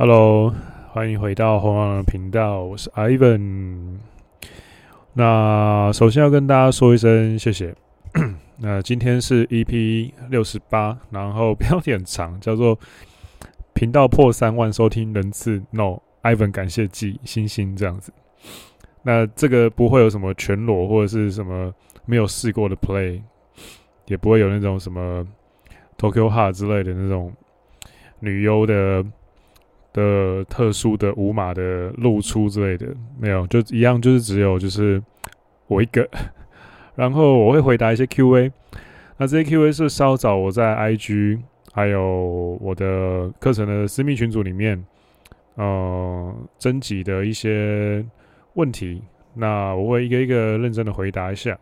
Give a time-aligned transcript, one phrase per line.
[0.00, 0.50] Hello，
[0.94, 3.98] 欢迎回到红狼的频道，我是 Ivan。
[5.12, 7.76] 那首先要跟大家说一声谢谢。
[8.56, 12.78] 那今天是 EP 六十八，然后标题很长，叫做
[13.76, 18.10] “频道破三万收听人次 ”，No，Ivan 感谢祭星星这样子。
[19.02, 21.74] 那这个不会有什么全裸或者是什么
[22.06, 23.20] 没有试过的 play，
[24.06, 25.26] 也不会有那种什么
[25.98, 27.30] Tokyo Ha 之类的那种
[28.20, 29.04] 女优的。
[29.92, 35.02] 的特殊的无码的露出之类的没有，就一样，就是只有就是
[35.66, 36.08] 我一个，
[36.94, 38.52] 然后我会回答一些 Q&A，
[39.16, 41.40] 那这些 Q&A 是稍早我在 IG
[41.72, 44.84] 还有我的课程的私密群组里面，
[45.56, 48.04] 呃，征集的一些
[48.54, 49.02] 问题，
[49.34, 51.58] 那我会一个一个认真的回答一下。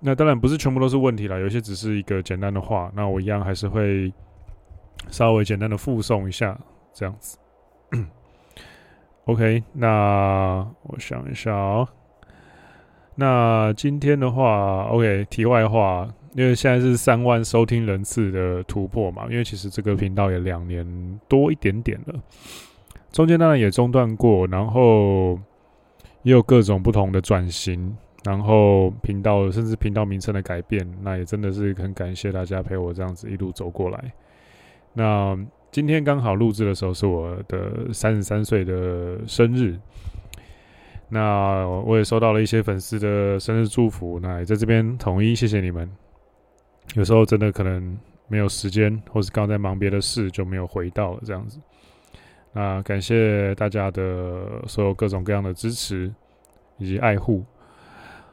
[0.00, 4.12] 那当然不是全部都是问题啦，有些只是一个简单的话，那我一样还是会。
[5.10, 6.58] 稍微简单的附送一下，
[6.92, 7.38] 这样子。
[9.24, 11.88] OK，那我想一下哦。
[13.16, 22.14] 那今天的话，OK，题外话，因为现在是三万收听人次的突破嘛，因为其实这个频道也两年多一点点了，
[23.10, 25.40] 中间当然也中断过，然后
[26.22, 34.12] 也有各种不同的转型，然后频道甚至频道名称的改变，那也真的是很感谢大家陪我这样子一路走过来。
[34.98, 35.38] 那
[35.70, 39.78] 今天刚好录制的时候是我的三十三岁的生日，
[41.10, 45.86] 那我也收到了一些粉丝的生日祝福，那也在这边统一谢谢你们。
[46.94, 47.94] 有时候真的可能
[48.26, 51.60] 没有时间，或是刚在忙别的事，就没有回到了这样子。
[52.54, 56.10] 那感谢大家的所有各种各样的支持
[56.78, 57.44] 以及爱护，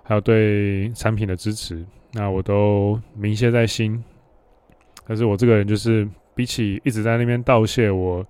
[0.02, 4.02] 还有对产品的支持，那我都铭谢在心。
[5.06, 6.08] 但是我这个人就是。
[6.36, 8.26] 比起一直在那边道谢，我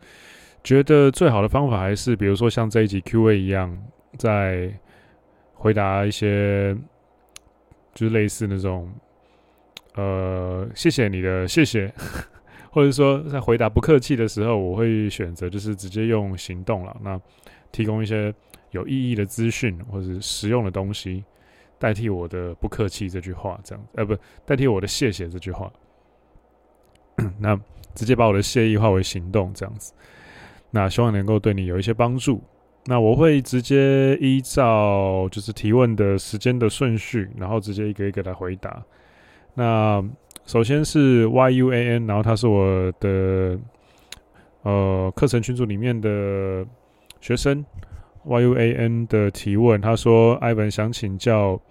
[0.63, 3.77] 觉得最好的方法还是，比如说像这一集 Q&A 一样，
[4.17, 4.71] 在
[5.53, 6.75] 回答一些
[7.93, 8.91] 就是类似那种，
[9.95, 11.93] 呃，谢谢你的谢谢，
[12.71, 17.19] 或者说在回答不客气的时候，我会选择就是直接用行动了，那
[17.71, 18.33] 提供一些
[18.71, 21.23] 有意义的资讯或者实用的东西，
[21.79, 24.15] 代替我的不客气这句话，这样，呃，不，
[24.45, 25.71] 代替我的谢谢这句话，
[27.39, 27.59] 那。
[27.95, 29.93] 直接把我的谢意化为行动，这样子，
[30.71, 32.41] 那希望能够对你有一些帮助。
[32.85, 38.83] 那我会直接依照就是提问的时间的顺序，然后直接一个一个来回答。
[39.53, 40.03] 那
[40.45, 43.57] 首先是 YUAN，然后他是我的
[44.63, 46.65] 呃课程群组里面的
[47.21, 47.65] 学生
[48.25, 51.61] ，YUAN 的提问，他说：“Ivan 想请教。”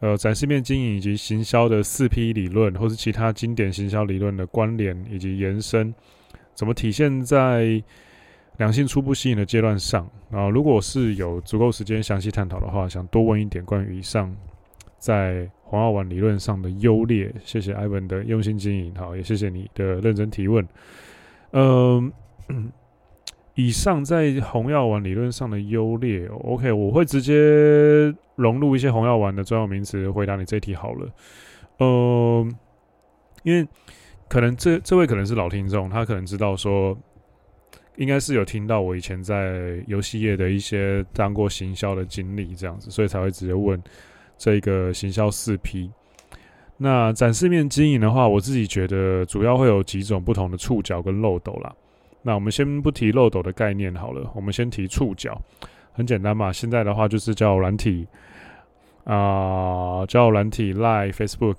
[0.00, 5.94] 呃，展示面经营以及行销的四 P 理论，或是其他经典行销理论的关联以及延伸，
[6.54, 7.82] 怎么体现在
[8.56, 10.10] 两性初步吸引的阶段上？
[10.30, 14.34] 啊，如果是有足够时间详细探讨的话，想多问一点关于以上
[14.98, 17.30] 在红药丸理论上的优劣。
[17.44, 20.66] 谢谢艾文的用心经营，好，也谢谢你的认真提问。
[21.52, 22.12] 嗯。
[23.56, 31.08] 以上在红药丸理论上的优劣，OK，我会直接融入一些红药丸的专有名词回答你这题好了。
[31.78, 32.48] 呃，
[33.42, 33.66] 因为
[34.28, 36.96] 可能这这位可能是老听众，他可能知道说，
[37.96, 43.82] 应该是有听到我以前在游戏业的一些当过行销的经历这样子，所以才会直接问
[44.38, 45.90] 这个行销四 P。
[46.76, 51.74] 那展示面经营的话，我自己觉得主要会有几种不同的触角跟漏斗啦。
[52.22, 55.40] 那我们先不提漏斗的概念好了，我们先提触角，
[55.92, 56.52] 很简单嘛。
[56.52, 58.06] 现在的话就是叫软体
[59.04, 61.56] 啊，交友软体 Line、Facebook、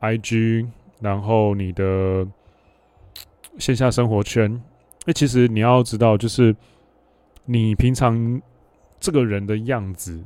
[0.00, 0.68] IG，
[1.00, 2.26] 然后你的
[3.58, 4.62] 线下生活圈。
[5.06, 6.54] 哎，其实你要知道，就是
[7.44, 8.40] 你平常
[9.00, 10.22] 这个人的样子，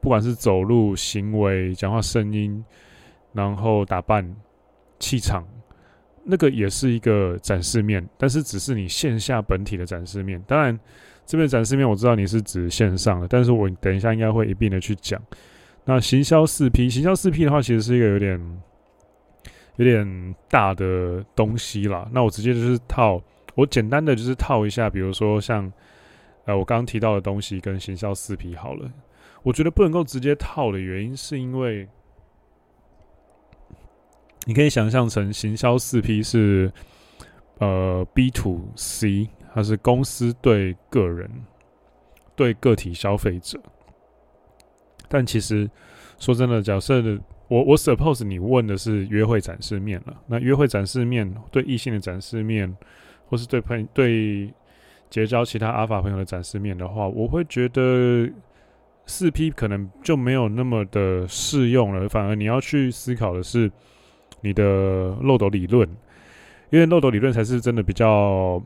[0.00, 2.64] 不管是走路、行为、讲话声音，
[3.32, 4.34] 然后打扮、
[4.98, 5.46] 气场。
[6.26, 10.42] 那个也是一个展示面，但是只是你线下本体的展示面。
[10.46, 10.80] 当然，
[11.26, 15.20] 这边展示面我知道你是指线上的，但是我等一下应该会一并的去讲。
[15.84, 18.62] 那行销四 P，行销四 P 的话，其实是一个有点
[19.76, 22.08] 有点大的东西啦。
[22.12, 23.22] 那我直接就是套，
[23.54, 25.70] 我简单的就是套一下，比如说像
[26.44, 28.90] 呃我刚刚提到的东西跟行销四 P 好了。
[29.42, 31.88] 我觉得不能够直接套的原因是因为。
[34.46, 36.70] 你可以想象成行销四 P 是，
[37.60, 41.30] 呃，B to C，它是公司对个人，
[42.36, 43.58] 对个体消费者。
[45.08, 45.68] 但其实
[46.18, 47.18] 说真的，假设的
[47.48, 52.74] 我我 suppose 你问的是约会展示面了，那约会展示面对异性的展示面，
[53.28, 54.52] 或是对朋对
[55.10, 58.28] 结交其他阿法朋友的展示面的话，我会觉得
[59.06, 62.08] 四 P 可能就没有那么的适用了。
[62.08, 63.70] 反而你要去思考的是
[64.40, 65.88] 你的漏斗理论，
[66.70, 68.62] 因为漏斗理论才是真的比较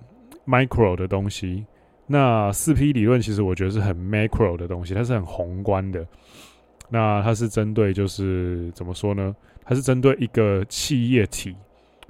[0.46, 1.66] micro 的东西。
[2.10, 6.04] 那四 P 理论其实我觉得是很 macro 的东西，它是很宏观的。
[6.88, 9.36] 那它是针对就是怎么说呢？
[9.62, 11.54] 它是针对一个企业体，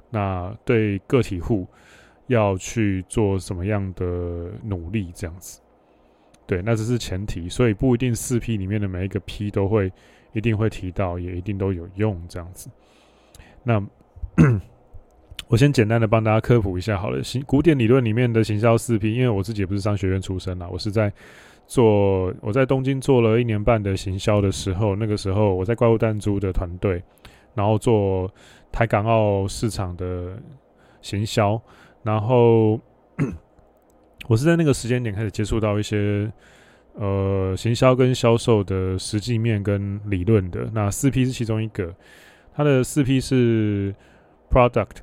[0.09, 1.67] 那对个体户
[2.27, 4.05] 要去做什么样的
[4.63, 5.59] 努力这样子？
[6.47, 9.91] 对，那这是前提，所以不一定四 P 里面的每一个 P 都会
[10.31, 12.69] 一定会提到，也一定都有用这样子。
[13.61, 13.85] 那
[15.49, 21.11] 我先简单的帮大家科普一下好了，行古典理论里面的行销四 P，因为我自己也不是商学院出身啦，我是在
[21.65, 27.01] 做我在东京做了一年半的行销的时候，那个时候我在怪物弹珠的团队，
[27.55, 28.31] 然后做
[28.71, 30.39] 台港澳市场的
[31.01, 31.59] 行销，
[32.03, 32.79] 然后
[34.29, 36.31] 我是在那个时间点开始接触到一些
[36.93, 41.91] 呃行销跟销售的实际面跟理论的，那四 P 是其中一个，
[42.53, 43.95] 它的四 P 是
[44.51, 44.97] product。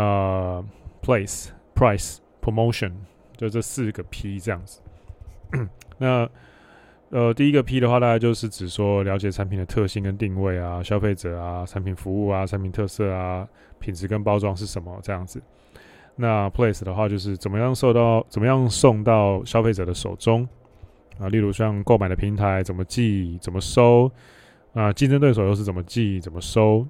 [0.00, 0.62] 啊、
[1.02, 2.92] uh，place、price、promotion，
[3.36, 4.80] 就这四个 P 这样子。
[5.98, 6.28] 那
[7.10, 13.48] 呃，第一个 P 的话，大概就是指说了解产品的特性跟定位啊，消费者啊，产品服务啊，产品特色啊，
[13.80, 15.42] 品质跟包装是什么这样子。
[16.14, 20.46] 那 place 的话，就是怎么样受到，怎么样送到消费者的手中
[21.18, 24.08] 啊，例如像购买的平台怎么寄，怎么收
[24.74, 26.86] 啊，竞争对手又是怎么寄，怎么收。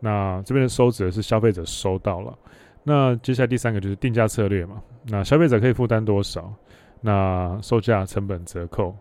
[0.00, 2.38] 那这边的收指的是消费者收到了，
[2.84, 4.80] 那接下来第三个就是定价策略嘛。
[5.08, 6.54] 那消费者可以负担多少？
[7.00, 8.94] 那售价成本折扣。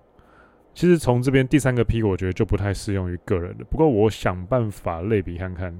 [0.73, 3.65] 其实从这边第三个 P，我觉得就不太适用于个人的。
[3.65, 5.71] 不过我想办法类比看看，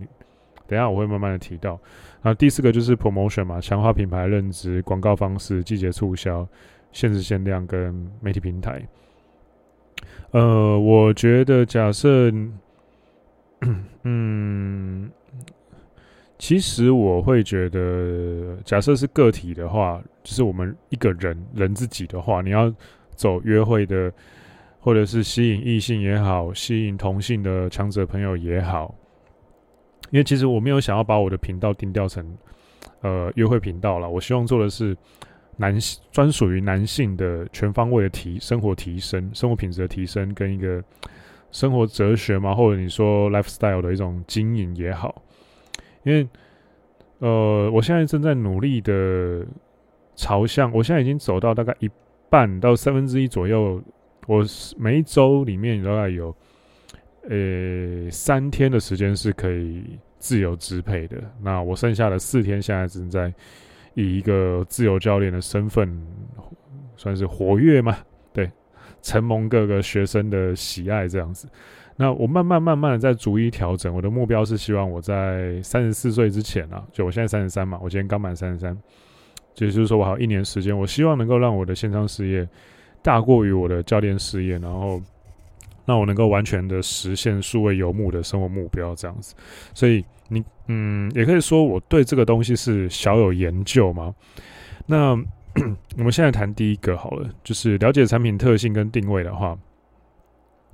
[0.68, 1.80] 等下我会慢慢的提到。
[2.22, 6.48] 那第四个就是 promotion 嘛，强化品牌认知、广告方式、季节促销、
[6.92, 8.88] 限时限量跟媒体平台。
[10.32, 12.32] 呃，我觉得假设。
[14.04, 15.12] 嗯，
[16.38, 22.72] 其实我会觉得，假设是个体的话，就是我们一个人人自己的话，你要
[23.16, 24.14] 走约会的，
[24.80, 28.94] 或者是吸引异性也好，吸引同性的强者朋友也好，
[30.12, 32.38] 因为其实我没有想要把我的频道定调成
[33.02, 34.96] 呃约会频道了，我希望做的是
[35.56, 40.84] 男性专属于男性的全方位的提生活提升、生活品质的提升跟一个。
[41.58, 45.24] 生活哲学嘛，或者你说 lifestyle 的一种经营也好，
[46.04, 46.28] 因为
[47.18, 49.44] 呃，我现在正在努力的
[50.16, 51.90] 朝向，我现在已经走到大概一
[52.30, 53.82] 半到三分之一左右。
[54.28, 54.46] 我
[54.78, 56.36] 每一周里面大概有
[57.28, 61.18] 呃三天的时间是可以自由支配的。
[61.42, 63.34] 那我剩下的四天现在正在
[63.96, 66.06] 以一个自由教练的身份，
[66.96, 67.98] 算是活跃嘛。
[69.02, 71.48] 承蒙各个学生的喜爱，这样子，
[71.96, 73.94] 那我慢慢慢慢的在逐一调整。
[73.96, 78.78] 我的目标是希望我在三十四岁之前啊，就我现在三十三嘛，我今天刚满三十三，
[79.58, 82.48] 也就是说我还有一年时间，我希望能够让我的线上事业
[83.02, 85.02] 大过于我的教练事业，然后
[85.86, 89.34] 让我能够完全的实现数位游牧的生活目标，这样子。
[89.74, 94.14] 所以你嗯，也可以说我对这个东西是小有研究嘛。
[94.86, 95.18] 那。
[95.98, 99.58] 我们现在谈第一个好了，就是了解产品特性跟定位的话，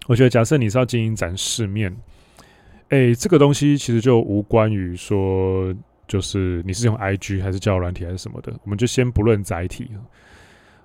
[0.08, 1.96] 我觉得假设你是要经营展示面，
[2.90, 5.74] 哎，这个东西其实就无关于说，
[6.08, 9.90] 就是你是用 IG 还是交友软体还是什么的，我们就先不论载体，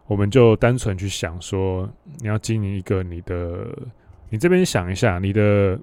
[0.07, 1.89] 我们就单纯去想说，
[2.21, 3.67] 你要经营一个你的，
[4.31, 5.79] 你这边想一下，你的，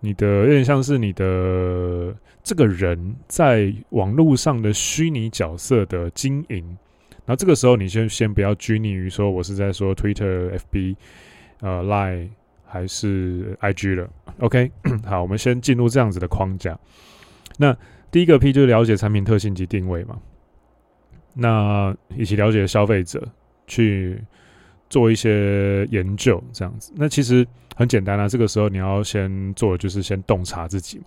[0.00, 6.78] 你的有点像是你的这个人在网络上的虚拟角色的经营。
[7.28, 10.96] 那这个时候，你先先不要拘泥于说我是在说 Twitter、FB、
[11.60, 12.30] 呃 Line
[12.64, 14.08] 还是 IG 了。
[14.38, 14.72] OK，
[15.04, 16.78] 好，我们先进入这样子的框架。
[17.58, 17.76] 那
[18.10, 20.18] 第一个 P 就是了解产品特性及定位嘛。
[21.34, 23.22] 那一起了解消费者，
[23.66, 24.18] 去
[24.88, 26.94] 做一些研究，这样子。
[26.96, 31.04] 那其实很简单啊，这个时候你要先做的就是先洞察自己嘛。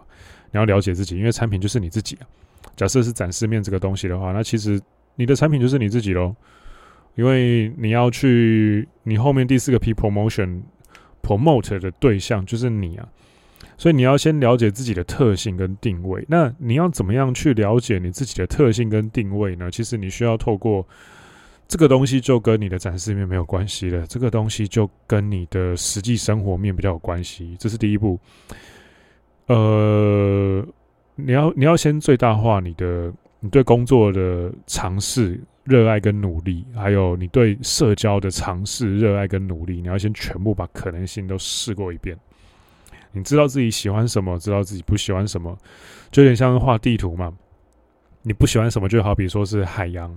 [0.52, 2.30] 你要了解自己，因为产品就是你自己啊。
[2.76, 4.80] 假设是展示面这个东西的话，那其实。
[5.16, 6.36] 你的产品就是你自己喽，
[7.16, 10.62] 因为你要去你后面第四个 P promotion
[11.22, 13.08] promote 的对象就是你啊，
[13.78, 16.26] 所以你要先了解自己的特性跟定位。
[16.28, 19.70] 那你要怎么样去了解你自己的特性跟定位呢？
[19.70, 20.88] 其实你需要透过
[21.68, 24.08] 这个东西，就跟你的展示面没有关系了。
[24.08, 27.56] 这个东西就跟你的实际生活面比较有关系。
[27.60, 28.20] 这是第一步。
[29.48, 30.66] 呃，
[31.16, 33.14] 你要你要先最大化你的。
[33.42, 42.18] 你对工作的尝试、热爱跟努力，还有你对社交的尝试、热爱跟努力，你要先全部把可能性都试过一遍。
[43.12, 45.58] 你知道自己喜欢什么，知道自己不喜欢什么，
[46.12, 47.34] 就有点像画地图嘛。
[48.22, 50.10] 你不喜欢什么，就好比说是海洋；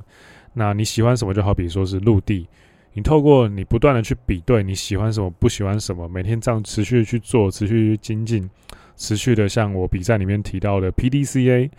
[0.53, 2.47] 那你喜欢什么，就好比说是陆地。
[2.93, 8.49] 你透过你不断的去比对，你喜欢什么，不喜欢什么，每天这样持续的去做，持续精进，
[8.97, 11.71] 持续的像我比赛里面提到的 PDCA。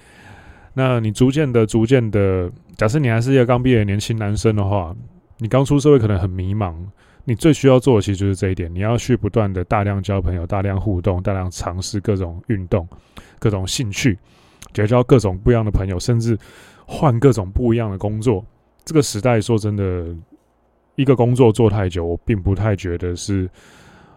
[0.76, 4.96] 那你逐渐的、逐渐的，假设你还是一个刚毕业的年轻男生的话，
[5.40, 6.76] 你刚出社会可能很迷茫。
[7.28, 12.88] 你最需要做的其实就是这一点，你要去不断的大量交朋友、大量互动、大量尝试各种运动、
[13.40, 14.16] 各种兴趣，
[14.74, 16.38] 结交各种不一样的朋友，甚至
[16.86, 18.46] 换各种不一样的工作。
[18.84, 20.06] 这个时代说真的，
[20.96, 23.50] 一个工作做太久，我并不太觉得是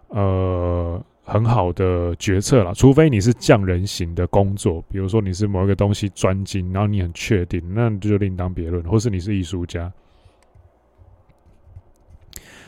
[0.08, 9.92] 呃很好的决策啦，除非你是匠人型的工作，比如说你是某一个东西专精，然后你很确定，那就另当别论，或是你是艺术家。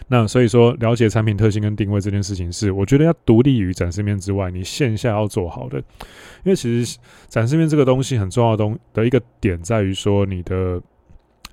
[0.08, 5.78] 那所以说，了解产品特性跟定位这件事情是，我觉得要独立于展示面之外，你线下要做好的。
[5.78, 6.98] 因为其实
[7.28, 10.82] 展示面这个东西很重要的东的一个点在于说，你的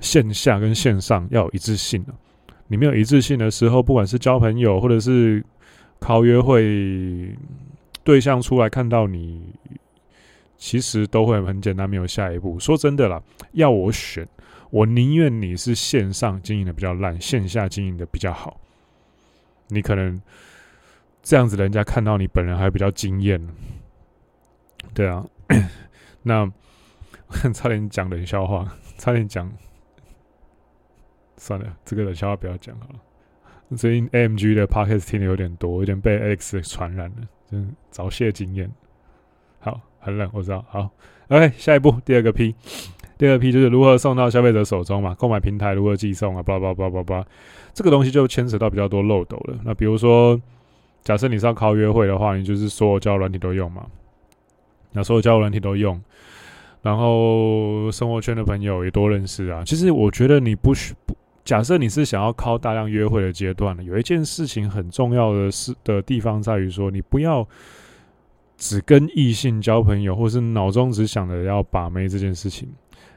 [0.02, 2.12] 线下跟线上要有一致性啊。
[2.68, 5.42] 你没有一致性的时候，不管是交朋友或者是
[6.00, 7.36] 靠约会
[8.04, 9.54] 对象出来看到你，
[10.58, 12.60] 其实都会很简单，没有下一步。
[12.60, 13.22] 说真的啦，
[13.54, 14.28] 要我选。
[14.70, 18.60] 我宁愿你是线上经营的比较烂，线下经营的比较好。
[19.70, 20.22] 你可能
[21.24, 23.48] 这样子，人家看到你本人还比较惊艳。
[24.94, 25.26] 对啊，
[26.24, 26.52] 那
[27.54, 29.52] 差点讲冷笑话，差点讲，
[31.38, 33.00] 算了，这个冷笑话不要讲好了。
[33.76, 38.72] 最近 AMG 的 Podcast 听的有点多，有点被 X 传染了，真早泄经验。
[39.60, 40.64] 好，很冷，我知道。
[40.70, 40.90] 好
[41.28, 42.56] ，OK，下一步第二个 P。
[43.18, 47.26] 第二批就是如何送到消费者手中嘛，购买平台如何寄送啊，叭叭叭叭叭，
[47.74, 49.58] 这个东西就牵扯到比较多漏斗了。
[49.66, 50.40] 那比如说，
[51.02, 53.86] 假设你是要靠约会的话，你就是所有交友软体都用嘛，
[54.94, 56.00] 那所有交友软体都用，
[56.84, 59.64] 然后生活圈的朋友也多认识啊。
[59.66, 61.18] 其实我觉得你不需不，
[61.48, 67.48] 假设你是想要靠大量约会的阶段，有一件事情很重要的是的地方在于说，你不要
[68.58, 72.68] 只跟异性交朋友，或是脑中只想着要把妹这件事情。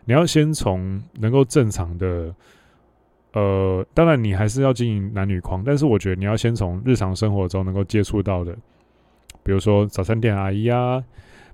[0.04, 2.32] 你要先从能够正常的，
[3.32, 8.56] 呃，当然你还是要经营男女框，但是我觉得你要先从日常生活中能够接触到的，
[9.42, 11.02] 比如说早餐店阿姨啊，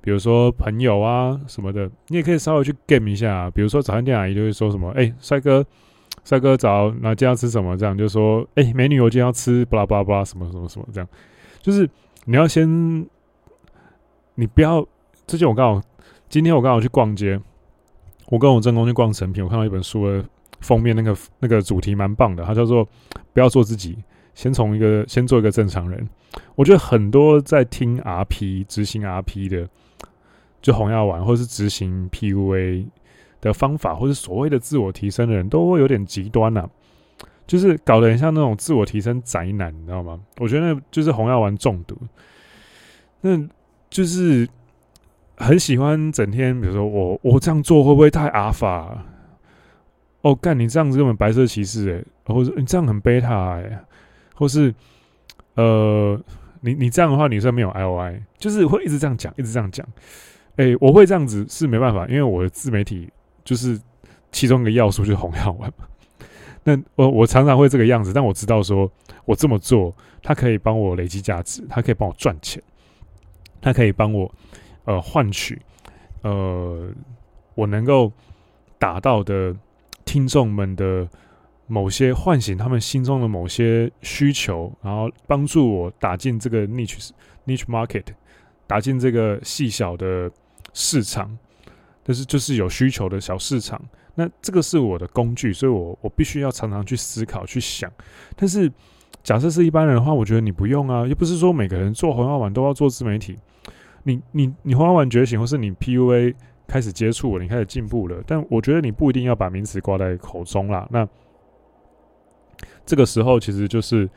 [0.02, 3.50] 比如说朋友啊什么的，你也可以稍微去 game 一下啊。
[3.50, 5.64] 比如说早餐店阿姨就会说什么：“哎，帅哥，
[6.26, 11.09] 帅哥早，那今天要吃什么？”这样就说：“哎，美女，我今天要吃巴拉巴拉巴拉什么什么什么。”这样
[11.62, 11.88] 就是
[12.25, 13.06] 你要先，
[14.35, 14.87] 你不要。
[15.26, 15.83] 最近我刚好
[16.28, 17.40] 今天我刚好去逛街。
[18.28, 20.25] 我跟我正宫去逛成品，我看到一本书的
[20.59, 22.85] 封面，那个那个主题蛮棒的，它叫做
[23.33, 23.97] “不要做自己，
[24.35, 26.09] 先从一个先做一个正常人”。
[26.56, 29.68] 我觉得很多在听 RP 执行 RP 的，
[30.61, 32.87] 就红药丸，或者是执行 PUA
[33.40, 36.70] 的方法，或是所谓的自我提升的人，都会有点极端呐、啊，
[37.46, 40.20] 就是搞得很像那种自我提升宅男，你知道吗？
[40.38, 41.96] 我觉得那就是红药丸中毒，
[43.20, 43.38] 那
[43.90, 44.48] 就是。
[45.38, 49.04] 很喜欢整天，比如说我我这样做会不会太阿法、啊？
[50.22, 53.84] 哦，干你这样子根本白色歧视哎、或者你这样很贝塔哎，
[54.34, 54.74] 或是
[55.56, 56.18] 呃，
[56.62, 59.86] 你你这样的话女生没有 I O I，就是会一直这样讲，一直这样讲。
[60.56, 63.10] 哎、我会这样子是没办法，因为我的自媒体
[63.46, 63.80] 就是
[64.30, 65.72] 其中一个要素就是红药丸。
[66.64, 68.90] 那我我常常会这个样子，但我知道说
[69.24, 72.62] 我这么做，它可以帮我累积价值，它可以帮我赚钱，
[73.62, 74.30] 它可以帮我。
[74.88, 75.60] 呃，换取
[76.22, 76.88] 呃，
[77.56, 78.12] 我能够
[78.78, 79.52] 达到的
[80.04, 81.08] 听众们的
[81.66, 87.10] 某些唤醒他们心中的某些需求，然后帮助我打进这个 niche
[87.46, 88.04] niche market，
[88.68, 90.30] 打进这个细小的
[90.72, 91.36] 市场，
[92.06, 93.80] 但是就是有需求的小市场。
[94.14, 97.90] 那这个是我的工具，所以我我必须要常常去思考去想。
[98.36, 98.70] 但是
[99.25, 103.36] 假设是一般人的话，我觉得你不用啊，又不是说每个人做红药丸都要做自媒体。
[104.04, 106.34] 你你你红药丸觉醒，或是你 PUA
[106.68, 110.88] 开始接触了，你开始进步了，但我觉得你不一定要把名词挂在口中啦。
[110.90, 111.06] 那
[112.86, 114.08] 这个时候，其实就是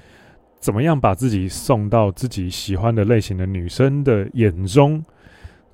[0.59, 5.03] 怎么样把自己送到自己喜欢的类型的女生的眼中。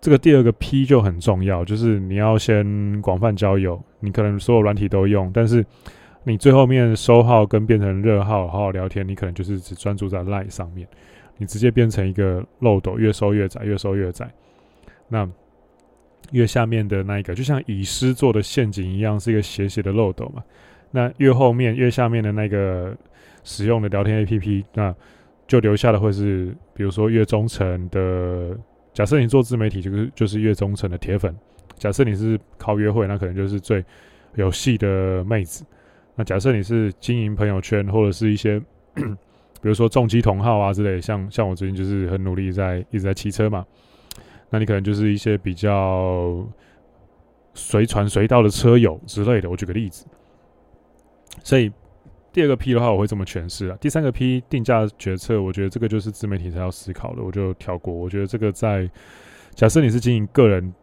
[0.06, 5.66] 这个第二个 P 就很重要，就是你要先广泛交友，你可能所有软体都用，但是
[6.24, 10.88] 你最后面收号跟变成热号，好好聊天，你可能就是只专注在 Line 上面。
[11.38, 14.30] 你直接变成一个漏斗，越收越窄，越收越窄。
[15.08, 15.28] 那
[16.34, 20.44] 越下面的那一个，就像乙师做的陷阱一样，是一个斜斜的漏斗嘛。
[20.92, 22.96] 那越后面越下面的那个
[23.44, 24.94] 使用的聊天 APP，那
[25.48, 28.56] 就留下的会是，比如说越忠诚的。
[28.96, 31.36] 假设你做自媒体，就是就是越忠诚的铁粉。
[31.78, 33.84] 假设你是靠约会，那可能就是最
[34.36, 35.66] 有戏的妹子。
[36.16, 38.58] 那假设你是经营朋友圈，或者是一些，
[38.96, 43.66] 比如说重机同号啊之类，像像我最近就是很努力在一直在骑车嘛，
[44.50, 46.48] 那你可能就是一些比较
[47.54, 49.50] 随传随到的车友之类的。
[49.50, 50.06] 我举个例子，
[51.44, 51.70] 所以
[52.36, 53.78] 第二个 P 的话，我会这么诠释啊。
[53.80, 57.94] 第三个 P 定价决策，我觉得这个就是自媒体才要思考的，我就跳过。
[57.94, 58.90] 我觉得这个在
[59.54, 60.74] 假设你是经营个人。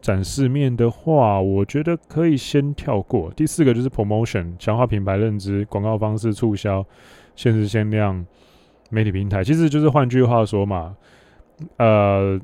[0.00, 3.32] 展示面的话，我觉得可以先跳过。
[3.34, 6.84] 第四个就是 promotion，强化品牌认知、广告方式、促销、
[7.36, 8.26] 限时限量、
[8.90, 10.96] 媒体平台，其实就是换句话说嘛，
[11.76, 12.36] 呃，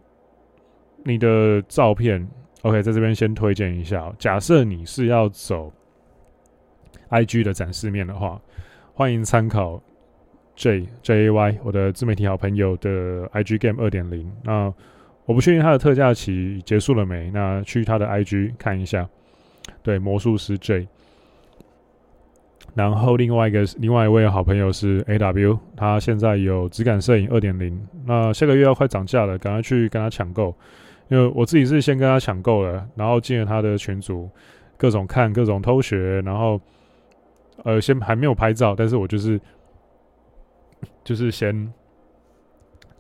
[1.02, 2.24] 你的照片
[2.62, 4.08] ，OK，在这边先推荐一下。
[4.20, 5.72] 假设你是要走
[7.10, 8.40] IG 的展示面的话，
[8.98, 9.80] 欢迎参考
[10.56, 14.28] J J A Y 我的自媒体好朋友的 IG Game 二点零。
[14.42, 14.74] 那
[15.24, 19.08] 我不确定他的特价期结束了没，那去他的 IG 看一下。
[19.84, 20.88] 对，魔术师 J。
[22.74, 30.52] 然后另外一个另外一位好朋友是 AW，他现在有质感摄影二点零，那下个月要快涨价了，赶快去跟他抢购。
[31.06, 34.28] 因为我自己是先跟他抢购了，然后进了他的群组，
[34.76, 36.60] 各种看，各种偷学，然后
[37.64, 39.40] 呃，先还没有拍照，但是我就是
[41.04, 41.72] 就是先。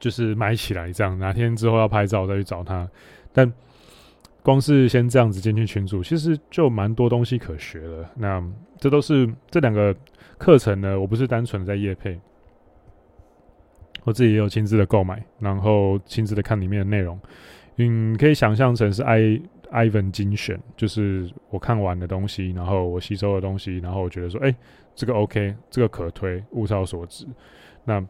[0.00, 2.88] 就是买起来这样，哪天之后要拍照再去找他。
[3.32, 3.52] 但
[4.44, 8.08] 光是先这样子进去群组，其实就蛮多东西可学了。
[8.14, 8.40] 那
[8.78, 9.92] 这都是这两个
[10.38, 12.16] 课程呢，我不是单纯的在业配，
[14.04, 17.18] 我自己也有亲自的购买，然后亲自的看里面的内容。
[17.78, 24.54] 嗯，可以想象成是 i Ivan 精选，就是我看完的东西，然后我吸收的东西，然后我觉得说，哎、
[24.94, 27.26] 这个 OK，这个可推，物超所值。
[27.84, 28.04] 那。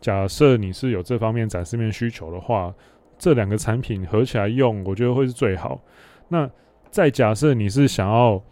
[0.00, 2.72] 假设你是有这方面展示面需求的话，
[3.18, 5.78] 这两个产品合起来用，我觉得会是最好。
[6.26, 6.48] 那
[6.90, 8.42] 再假设你是想要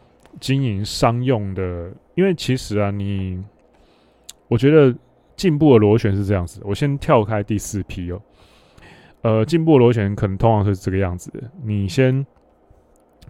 [0.40, 3.42] 经营商用的，因为其实啊，你
[4.48, 4.94] 我觉得
[5.36, 6.60] 进步的螺旋是这样子。
[6.64, 8.20] 我先跳开第四批哦，
[9.22, 11.40] 呃，进步螺旋可能通常是这个样子的。
[11.62, 12.26] 你先，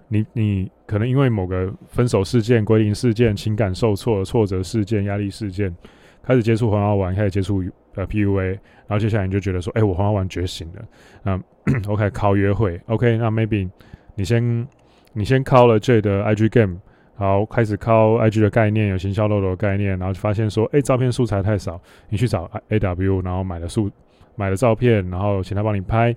[0.08, 5.74] 你你可能因为某个分手事件、归零事件、情感受挫、挫折事件、压力事件，
[6.22, 7.62] 开始接触很好玩，开始接触。
[7.94, 8.50] 呃，PUA，
[8.86, 10.84] 然后接下来你就觉得说，哎、我黄花丸觉醒了，
[11.24, 11.42] 嗯，
[11.88, 13.68] OK，靠约会，OK，那 maybe
[14.14, 14.68] 你先
[15.14, 16.76] 你先靠了 J 的 IG game，
[17.16, 23.90] 好，开始靠 IG 的概念，有行销漏斗的概念，然后发现说，哎、照片素材太少，你去找 AW，然后买了素
[24.36, 26.14] 买了照片，然后请他帮你拍，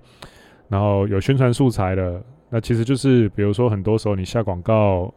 [0.68, 5.12] 然后有宣传素材的，那其实就是比如说很多时候你下广告，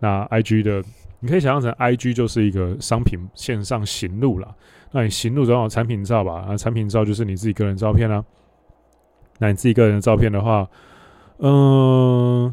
[0.00, 0.82] 那 IG 的，
[1.20, 4.56] 你可以想象成 IG 就是一个商品线上行路了。
[4.90, 6.46] 那你行路总有产品照吧？
[6.48, 8.24] 啊，产品照就是你自己个人照片啊。
[9.38, 10.66] 那你自己个人的照片的话，
[11.38, 12.52] 嗯，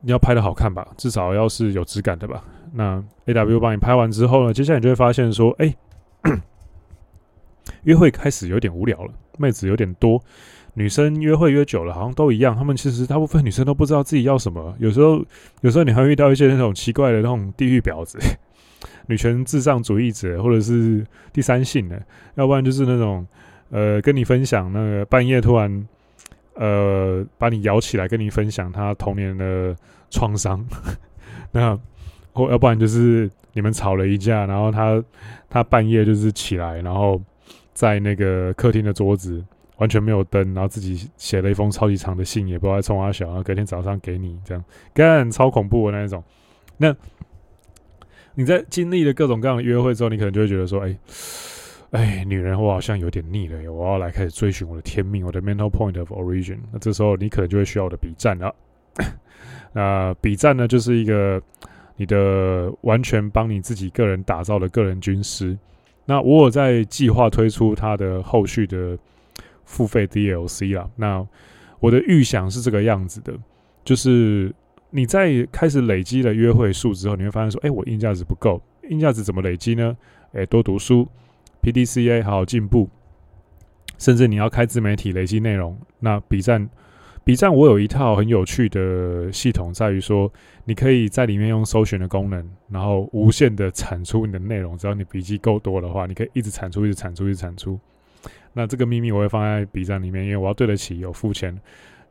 [0.00, 2.42] 你要拍的好看吧，至少要是有质感的吧。
[2.72, 5.76] 那 AW 帮你拍完之后呢，接下来你就会发现说，哎、
[7.84, 10.20] 约会开始有点无聊了，妹子有点多，
[10.78, 14.74] 女生约会约久了好像都一样，她们其实大部分女生都不知道自己要什么。
[14.78, 15.24] 有时候，
[15.62, 18.18] 有时候你还会遇到一些那种奇怪的那种地狱婊子。
[19.08, 22.00] 女权至上主义者，或者是第三性的，
[22.34, 23.26] 要不然就是那种，
[23.70, 25.88] 呃，跟你分享那个半夜突然，
[26.54, 29.74] 呃，把你摇起来跟你分享他童年的
[30.10, 30.62] 创伤，
[31.52, 31.78] 那
[32.32, 35.02] 或要不然就是你们吵了一架，然后他
[35.48, 37.18] 他半夜就是起来，然后
[37.72, 39.42] 在那个客厅的桌子
[39.76, 46.22] 完全没有灯，然后自己写了一封超级长的信，也不知道冲三小，然后隔天早上给你这样，干超恐怖的那一种，
[46.76, 46.94] 那。
[48.38, 50.98] 你在经历了各种各样的约会之后，你可能就会觉得说：“哎，
[51.92, 58.54] 哎，女人，我好像有点腻了，我要来开始追寻我的天命，我的 mental point of origin。”那这时候你可能就会需要我的笔站了。
[59.72, 61.40] 那笔站呢，就是一个
[61.96, 65.56] 你的完全帮你自己个人打造的个人军师。
[66.04, 68.98] 那我有在计划推出它的后续的
[69.66, 70.88] 付费 DLC 啦。
[70.96, 71.26] 那
[71.80, 73.34] 我的预想是这个样子的，
[73.84, 74.54] 就是。
[74.90, 79.94] 你在开始累积了约会数之后，你会发现说：“哎、我硬价值不够，硬价值怎么累积呢？
[80.32, 81.06] 哎、多读书
[81.60, 82.88] ，PDCA 好好进步，
[83.98, 85.76] 甚至你要开自媒体累积内容。
[85.98, 86.70] 那 B 站
[87.24, 90.32] ，B 站我有一套很有趣的系统，在于说
[90.64, 94.78] 你可以在里面用搜寻的功能，然后无限的产出你的内容。
[94.78, 97.78] 只要你笔记够多的话，你可以一直产出，一直产出，一直产出。
[98.52, 101.58] 那这个秘密我会放在 B 站里面，因为我要对得起有付钱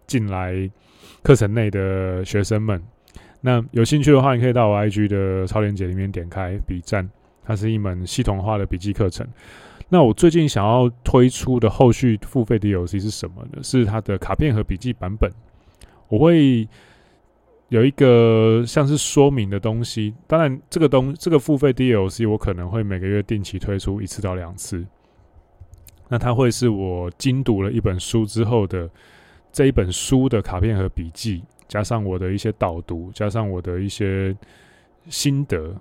[0.08, 0.70] 进来。
[1.22, 2.80] 课程内的学生们。
[3.42, 7.10] 那有兴趣的话，你可以到我 IG 的超链接里面点开笔站，
[7.44, 9.28] 它是一门系统化的笔记课程。
[9.90, 13.64] 那我最近想要推出的后续付费 DLC 是什么呢？
[13.64, 15.32] 是它的卡片和笔记版本。
[16.10, 16.68] 我会
[17.70, 20.14] 有一个像是说明的东西。
[20.28, 24.86] 当然，这个东这个付费 DLC 我可能会每个月定期推出一次到两次。
[26.08, 28.90] 那它会是我精读了一本书之后的
[29.52, 31.44] 这一本书的卡片和笔记。
[31.68, 34.36] 加上我的一些导读，加上我的一些
[35.10, 35.76] 心得，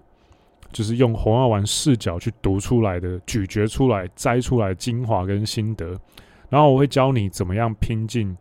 [0.72, 5.94] 就是用红药丸视角去读出来的、咀嚼出来、摘出来精华跟心得。
[6.48, 8.34] 然后我会教你怎么样拼进，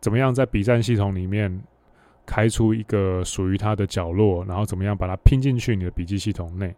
[0.00, 1.60] 怎么样在笔战系统里面
[2.24, 6.72] 开出一个属于它的角落，然后怎么样把它拼进去你的笔记系统内。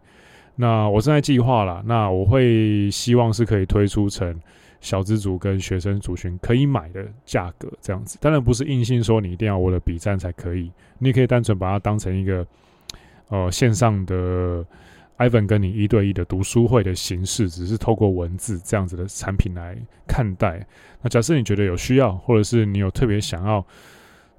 [0.57, 4.39] 那我正在计划了，那我会希望是可以推出成。
[4.83, 12.47] 小资族跟学生族群可以买的价格这样子，当然不是硬性说你一定要我的笔战才可以，你可以单纯把它当成一个
[13.29, 14.65] 呃线上的
[15.19, 19.77] Ivan 跟你一对一的读书会的形式，只是透过文字这样子的产品来
[20.09, 20.67] 看待。
[21.03, 23.63] 那假设你觉得有需要，或者是你有特别想要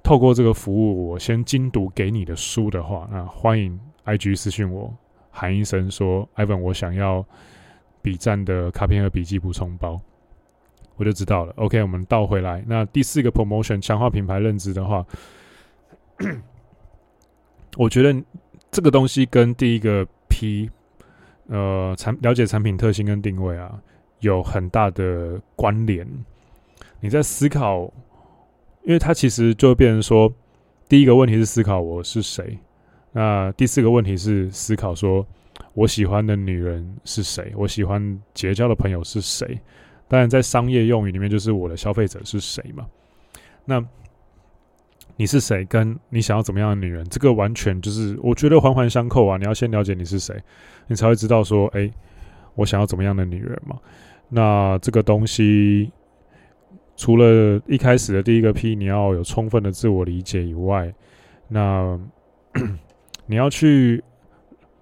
[0.02, 4.92] 透过这个服务，我先精读给你的书的话，那欢迎 IG 私讯我，
[5.32, 7.26] 喊一声说 Ivan，我想要
[8.00, 10.00] 笔战的卡片和笔记补充包。
[10.96, 11.52] 我就知道了。
[11.56, 12.62] OK，我们倒回来。
[12.66, 15.04] 那第四个 promotion 强化品牌认知的话，
[17.76, 18.22] 我觉得
[18.70, 20.70] 这个东西跟第一个 P，
[21.48, 23.80] 呃，产了解产品特性跟定位啊，
[24.20, 26.06] 有很大的关联。
[27.00, 27.90] 你在思考，
[28.84, 30.32] 因为它其实就变成说，
[30.88, 32.58] 第一个问题是思考我是谁，
[33.12, 35.26] 那第四个问题是思考说
[35.74, 39.60] 我喜欢的女人是谁，我喜欢结交的朋友是谁。
[40.08, 42.86] 当然，在商业用语里面，就是我的消费者是谁嘛？
[43.64, 43.82] 那
[45.16, 45.64] 你是谁？
[45.64, 47.02] 跟你想要怎么样的女人？
[47.08, 49.38] 这个完全就是我觉得环环相扣啊！
[49.38, 50.34] 你要先了解你是谁，
[50.86, 51.90] 你才会知道说，哎，
[52.54, 53.78] 我想要怎么样的女人嘛？
[54.28, 55.90] 那这个东西
[56.96, 60.92] 除了一开始的第一个 P，你要有充分的自我理解以外，
[61.48, 61.98] 那
[63.26, 64.02] 你要去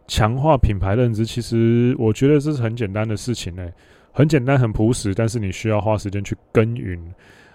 [0.06, 1.24] 强化品牌认知。
[1.24, 3.72] 其实我觉得这是很简单的事情呢、欸。
[4.12, 7.00] 很简单，很朴实，但是你需要花时间去耕耘。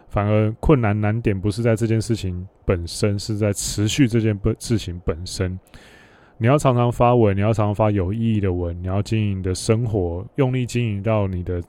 [0.07, 5.59] 反而困难难点不是在这件事情本身，是在持续这件事情本身。
[6.37, 11.61] 你要常常发文，你要常常发有意义的文，你要经营你的生活，用力经营到你的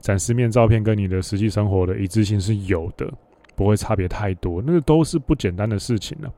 [0.00, 3.10] 展示面照片跟你的实际生活的一致性是有的，
[3.56, 4.62] 不会差别太多。
[4.66, 6.30] 那个都是不简单的事情了，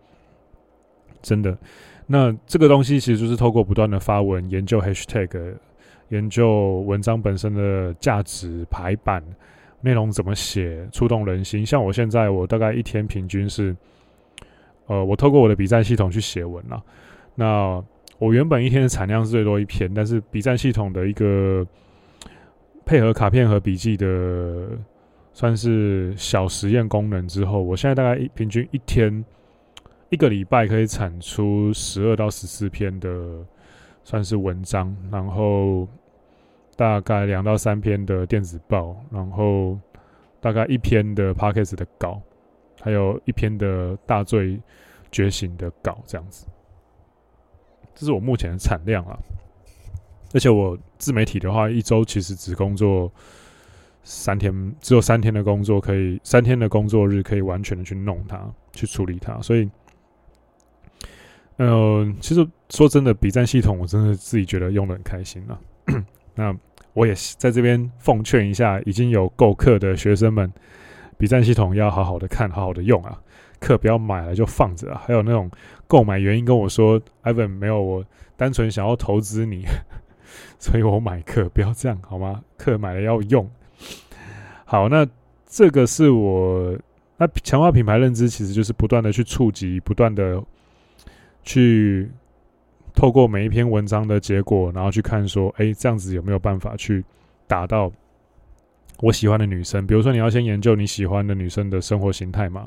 [1.23, 1.59] 真的。
[2.07, 5.55] 那这个东西其实就是透过不断的发文，研究 hashtag。
[6.11, 9.25] 研究文章本身的价值排版，
[9.81, 11.65] 内容怎么写，触动人心。
[11.65, 13.75] 像我现在，我大概一天平均是，
[14.87, 16.81] 呃，我透过我的笔战系统去写文了。
[17.35, 17.83] 那
[18.19, 21.67] 我原本一天的产量是最多一篇，但是笔战系统的一个
[22.85, 24.69] 配合卡片和笔记的
[25.33, 29.25] 算是小实验功能之后，我现在大概一平均一天
[30.15, 33.11] 一个礼拜可以产出十二到十四篇的。
[34.07, 35.89] 算是文章，然后
[36.77, 39.79] 大概两到三篇的电子报，然后
[40.43, 42.21] 大概一篇的 Podcast 的稿，
[42.83, 44.61] 还有一篇的大罪
[45.11, 46.47] 觉醒的稿，这样子。
[47.95, 49.19] 这是我目前的产量啊。
[50.35, 53.11] 而且我自媒体的话，一周其实只工作
[54.03, 58.39] 三天，只有三天的工作可以，三天的工作日可以完全的去弄它，
[58.75, 59.71] 去处理它，所以。
[61.57, 65.61] 呃，其实说真的，比战系统我真的自己觉得用的很开心了。
[66.35, 66.53] 那
[66.95, 70.53] 我也在这边奉劝一下，已经有购课的学生们，
[71.17, 73.17] 比战系统要好好的看，好好的用啊，
[73.61, 75.01] 课不要买了就放着啊。
[75.07, 75.49] 还有那种
[75.87, 78.05] 购买原因跟我说，Ivan 没有我
[78.37, 79.65] 单纯想要投资你，
[80.59, 82.43] 所以我买课，不要这样好吗？
[82.57, 83.49] 课买了要用。
[84.65, 85.07] 好，那
[85.47, 86.77] 这个是我
[87.17, 90.43] 那强化品牌认知，其实就是不断的去触及，不断的。
[91.45, 92.11] 去
[92.95, 97.05] 透过每一篇文章的结果，然后去看说，哎，这样子有没有办法去
[97.47, 97.91] 达到
[99.01, 99.87] 我喜欢的女生？
[99.87, 102.67] 比如说，你要先研究你喜欢的女生的生活形态嘛，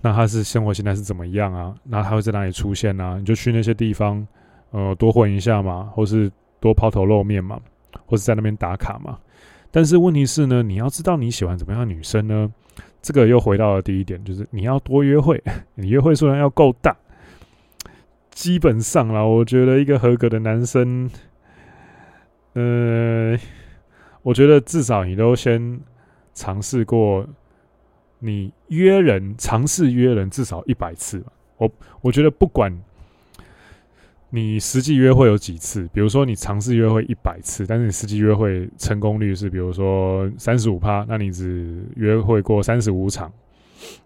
[0.00, 1.74] 那她是生活形态是怎么样啊？
[1.84, 3.16] 那她会在哪里出现啊？
[3.18, 4.26] 你就去那些地方，
[4.70, 7.60] 呃，多混一下嘛，或是多抛头露面嘛，
[8.06, 9.18] 或是在那边打卡嘛。
[9.70, 12.52] 但是问题是呢，你要知道你喜欢怎么样的女生呢？
[13.00, 15.42] 这个又回到了第一点，就是你要多约会，
[15.74, 16.94] 你约会数量要够大。
[18.32, 21.08] 基本上啦，我觉得一个合格的男生，
[22.54, 23.38] 呃，
[24.22, 25.80] 我觉得至少你都先
[26.34, 27.26] 尝试过
[28.18, 31.22] 你约人尝试约人至少一百次。
[31.58, 32.76] 我我觉得不管
[34.30, 43.30] 你实际约会有几次，比如说你尝试约会一百次，但是你实际约会成功率是比如说三十五趴，那你只约会过三十五场，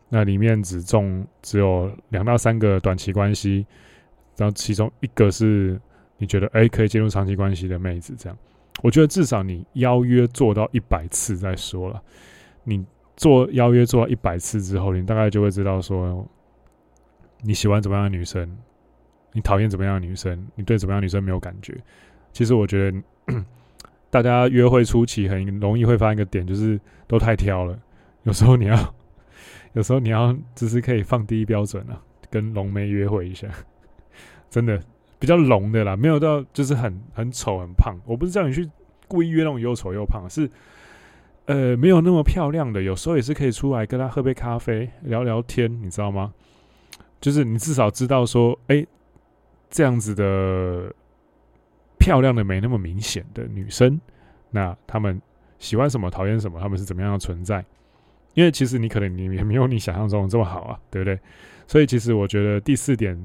[0.08, 3.64] 那里面只中只有两到三个短期关系，
[4.36, 5.80] 然后其中一个是
[6.18, 8.38] 你觉得哎、可以进入长期关系的妹子，这样，
[8.82, 12.02] 我觉得至少你邀约做到一百次再说了。
[12.64, 12.84] 你
[13.16, 16.26] 做邀约做到一百次之后，你大概就会知道说
[17.42, 18.56] 你喜欢怎么样的女生。
[19.32, 20.48] 你讨厌怎么样的女生？
[20.54, 21.76] 你对怎么样的女生没有感觉？
[22.32, 23.44] 其实我觉得，
[24.08, 27.78] 大家约会初期很容易会发现一个点，就是都太挑了。
[28.22, 28.94] 有时候你要，
[29.74, 33.46] 有时候你要只是可以放低标准啊，跟龙妹约会一下，
[34.50, 34.80] 真的
[35.18, 37.96] 比较龙的啦，没有到就是很很丑很胖。
[38.04, 38.68] 我不是叫你去
[39.08, 40.50] 故意约那种又丑又胖，是
[41.46, 42.82] 呃没有那么漂亮的。
[42.82, 46.32] 有时候也是可以出来跟她喝杯咖啡聊聊天，你知道吗？
[47.20, 48.86] 就是你至少知道说，哎、
[49.70, 50.92] 这样子的
[51.98, 53.98] 漂亮的没那么明显的女生，
[54.50, 55.20] 那她们
[55.58, 57.64] 喜欢什么，讨厌什么，她们是怎么样的存在？
[58.34, 61.18] 因为其实你可能你也没有你想象中这么好啊，对不对？
[61.66, 63.18] 所以其实我觉得第四点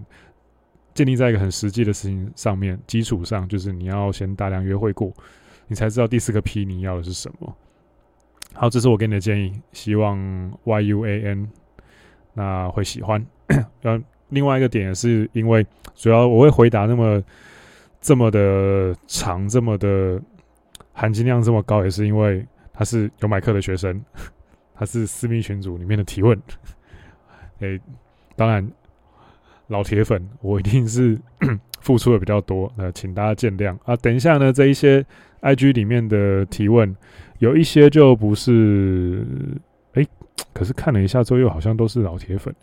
[0.93, 5.11] 建立在一个很实际的事情上面基础上，就是你要先大量约会过，
[5.67, 7.55] 你才知道第四个 P 你要的是什么。
[8.53, 10.17] 好，这是我给你的建议，希望
[10.65, 11.47] YUAN
[12.33, 13.25] 那会喜欢。
[13.83, 14.03] 嗯。
[14.29, 15.61] 另外一个点也是因为，
[15.93, 17.21] 主要我会回答那么
[17.99, 20.21] 这么的长，这么的
[20.93, 24.01] 含金量这么高，也是因为他是有买课的学生，
[24.73, 26.41] 他是私密群组里面的提问。
[27.59, 27.77] 诶，
[28.37, 28.65] 当然
[29.71, 31.17] 老铁粉，我一定是
[31.79, 33.95] 付出的比较多，那请大家见谅啊。
[33.95, 35.05] 等一下呢，这一些
[35.41, 36.93] IG 里面的提问，
[37.39, 39.25] 有一些就不是，
[39.93, 40.05] 诶，
[40.53, 42.53] 可是看了一下之后，又好像都是老铁粉。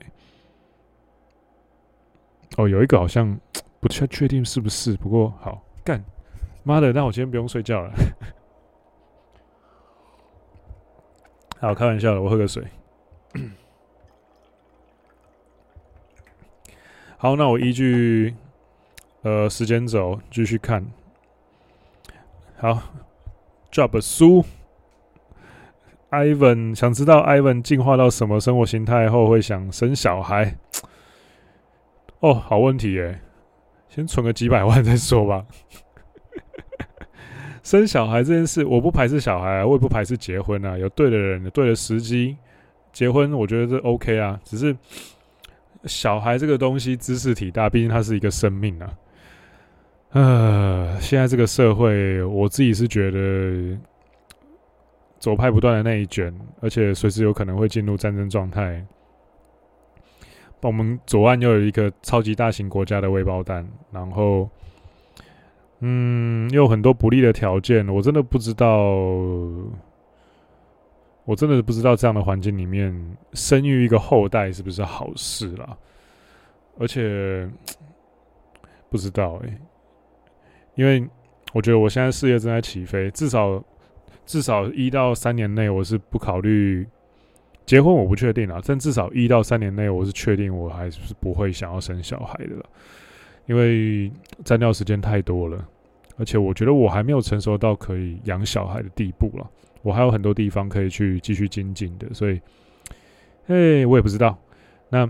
[2.58, 3.34] 哦，有一个好像
[3.80, 6.04] 不确确定是不是，不过好干，
[6.62, 7.90] 妈的，那我今天不用睡觉了。
[11.58, 12.62] 好，开玩笑了，我喝个水。
[17.20, 18.32] 好，那我依据
[19.22, 20.86] 呃时间轴继续看。
[22.56, 22.80] 好
[23.72, 24.44] ，Job 苏
[26.10, 30.56] ，Ivan 想知道 Ivan 进化到什么生活形态后会想生小孩？
[32.20, 33.18] 哦，好问题耶！
[33.88, 35.44] 先存个几百万再说吧。
[37.64, 40.78] 生小孩这件事，我不排斥小孩，我也不排斥结婚啊。
[40.78, 42.36] 有对的人，有对的时机，
[42.92, 44.40] 结婚我觉得是 OK 啊。
[44.44, 44.76] 只是
[45.84, 48.90] 小孩这个东西兹事体大，毕竟它是一个生命啊。
[50.10, 53.78] 呃，现在这个社会，我自己是觉得
[55.18, 58.84] 左派不断的内卷，而且随时有可能会进入战争状态。
[60.62, 64.48] 我们左岸又有一个超级大型国家的未爆弹，然后，
[65.80, 68.66] 嗯，又有很多不利的条件，我真的不知道，
[71.28, 72.90] 我真的是不知道这样的环境里面
[73.34, 75.76] 生育一个后代是不是好事啦，
[76.78, 77.46] 而且
[78.88, 79.54] 不知道诶、
[80.74, 81.06] 因为
[81.52, 83.62] 我觉得我现在事业正在起飞，至少
[84.24, 86.88] 至少一到三年内我是不考虑。
[87.66, 92.64] 结婚我不确定啊，但至少一到三年内，我是确定我还是不会想要生小孩的了，
[93.44, 94.10] 因为
[94.46, 95.62] 占掉时间太多了，
[96.16, 99.46] 而且我觉得我还没有成熟到可以养小孩的地步了，
[99.82, 102.40] 我还有很多地方可以去继续精进的，所以，
[103.46, 104.38] 哎，我也不知道。
[104.90, 105.08] 那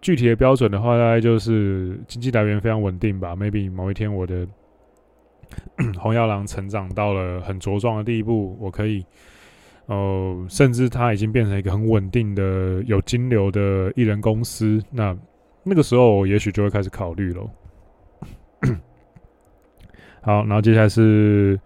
[0.00, 3.36] 具体的标准的话，大概就是经济来源非常稳定吧。
[3.36, 4.46] Maybe 某一天我的
[5.98, 9.04] 红药郎成长到了很茁壮的地步，我可以。
[9.86, 15.18] 哦、甚至他已经变成一个很稳定的有金流的艺人公司，那
[15.64, 17.50] 那个时候我也许就会开始考虑喽。
[20.22, 21.58] 好，然后接下来是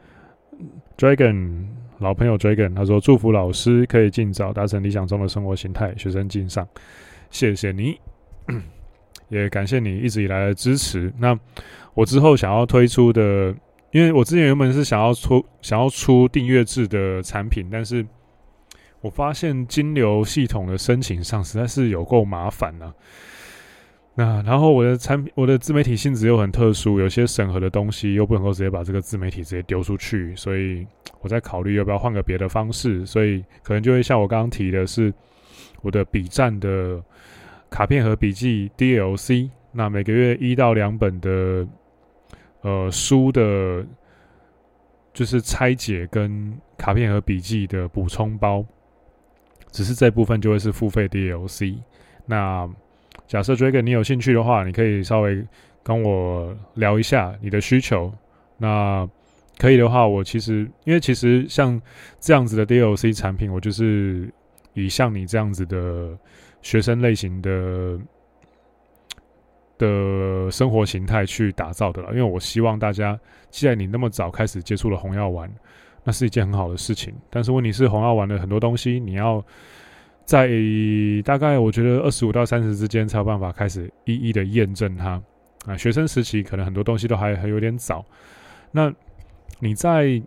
[0.97, 1.67] Dragon
[1.99, 6.67] 老朋友 Dragon，他说祝福老师可以尽早达成理想中的生活形态，学生敬上，
[7.31, 7.99] 谢谢你，
[9.29, 11.13] 也感谢你一直以来的支持。
[11.19, 11.39] 那
[11.95, 13.55] 我之后想要推出的。
[13.91, 18.05] 因为我之前原本是想要出想要出订阅制的产品，但是
[19.01, 22.93] 我发现金流系统的申请上实在是有够麻烦了。
[24.15, 30.87] 那然后我的产品，我的自媒体性质又很特殊，有些审核的东西又不能够直接把这个自媒体直接丢出去，所以
[31.21, 35.13] 我在考虑要不要换个别的方式，所以可能就会像我刚刚提的是
[35.83, 37.03] 我的笔战的
[37.71, 41.67] 卡片和笔记 DLC，那每个月一到两本的。
[42.67, 43.85] 呃，书的，
[45.13, 48.65] 就是拆解跟卡片和笔记的补充包，
[49.71, 51.77] 只是这部分就会是付费 DLC。
[52.25, 52.67] 那
[53.27, 55.45] 假设 Dragon 你有兴趣的话，你可以稍微
[55.83, 58.13] 跟我聊一下你的需求。
[58.57, 59.09] 那
[59.59, 61.81] 可以的话，我其实因为其实像
[62.21, 64.33] 这样子的 DLC 产品，我就是
[64.75, 66.17] 以像你这样子的
[66.63, 67.99] 学生类型的
[69.79, 72.11] 的生活形态去打造的了。
[72.11, 73.19] 因为我希望大家，
[73.51, 75.51] 既然你那么早开始接触了红药丸，
[76.05, 77.15] 那是一件很好的事情。
[77.31, 79.45] 但是问题是，红药丸的很多东西，你要
[80.25, 80.49] 在
[81.25, 85.23] 大概我觉得二十五到三十之间才有办法开始一一的验证它。
[85.67, 88.05] 啊，学生时期可能很多东西都还还有点早。
[88.71, 88.93] 那
[89.61, 90.23] 你在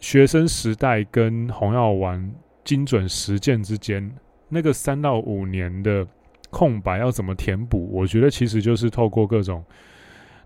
[0.00, 2.30] 学生时代跟红药丸
[2.62, 4.10] 精准实践之间，
[4.50, 6.06] 那个三到五年的
[6.50, 7.88] 空白要怎么填补？
[7.90, 9.64] 我觉得其实就是透过各种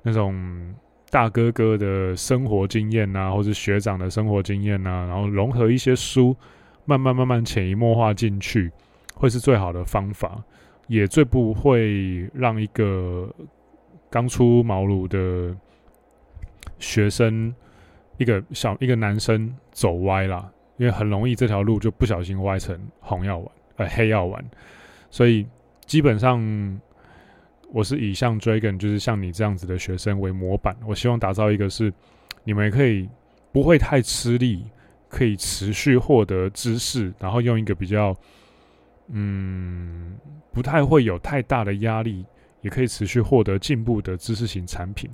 [0.02, 0.72] 那种
[1.10, 6.36] 大哥哥的生活经验啊，或者学长的生活经验啊，然后融合一些书，
[6.88, 8.72] 慢慢慢慢潜移默化进去，
[9.14, 10.42] 会是最好的方法，
[10.86, 13.30] 也最不会让一个
[14.08, 15.54] 刚出茅庐的
[16.78, 17.54] 学生。
[18.16, 24.44] 一个小一个男生走歪了，因为很容易这条路就不小心歪成红药丸，呃，黑药丸，
[25.08, 25.46] 所以
[25.86, 26.80] 基本上
[27.70, 31.94] 我是以像 Dragon 就是像你这样子的学生为模板，我希望打造一个是
[32.42, 33.08] 你们可以
[33.52, 34.64] 不会太吃力，
[35.08, 38.16] 可以持续获得知识，然后用一个比较
[39.08, 40.16] 嗯
[40.52, 42.24] 不太会有太大的压力，
[42.60, 45.10] 也可以持续获得进步的知识型产品。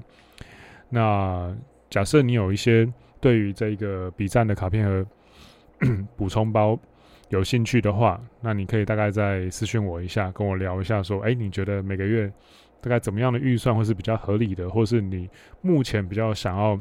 [0.88, 1.56] 那。
[1.90, 5.06] 假设你有一些对于这个笔战的卡片和
[6.16, 6.76] 补充包
[7.28, 12.32] 有兴趣的话，那你可以大概再私讯我一下，跟我聊一下，说，哎，你觉得每个月
[12.80, 15.30] 大概怎么样的预算会是比较合理的，或是你
[15.60, 16.80] 目前比较想要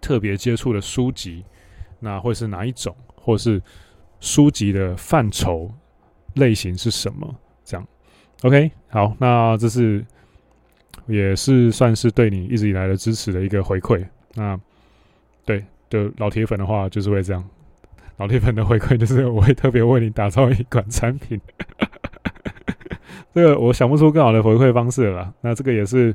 [0.00, 1.44] 特别接触的书籍，
[2.00, 3.62] 那会是哪一种，或是
[4.20, 5.70] 书籍的范畴
[6.34, 7.34] 类型是什么？
[7.64, 7.86] 这样
[8.42, 10.04] ，OK，好，那这是。
[11.08, 14.04] 也是算是对你一直以来的支持的一个回馈。
[14.34, 14.58] 那
[15.44, 17.48] 对的老铁粉的话，就是会这样。
[18.16, 21.40] 老铁粉的回馈就是我会特别为你打造一款产品。
[23.32, 25.32] 这个我想不出更好的回馈方式了。
[25.42, 26.12] 那这个也是，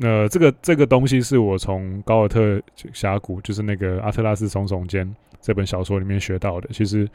[0.00, 2.60] 呃，这个这个东西是我从高尔特
[2.92, 6.68] 峡谷，就是那个阿特拉斯耸耸肩这本小说里面学到的。
[6.72, 7.08] 其实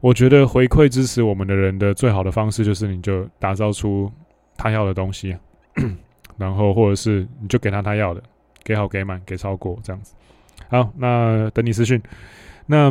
[0.00, 4.10] 我觉得回馈支持我们的人的最好的方式，就是你就打造出
[4.56, 5.36] 他要的东西。
[6.38, 8.22] 然后，或者是你就给他他要的，
[8.62, 10.14] 给好、给满、给超过这样子。
[10.68, 12.00] 好，那等你私讯。
[12.64, 12.90] 那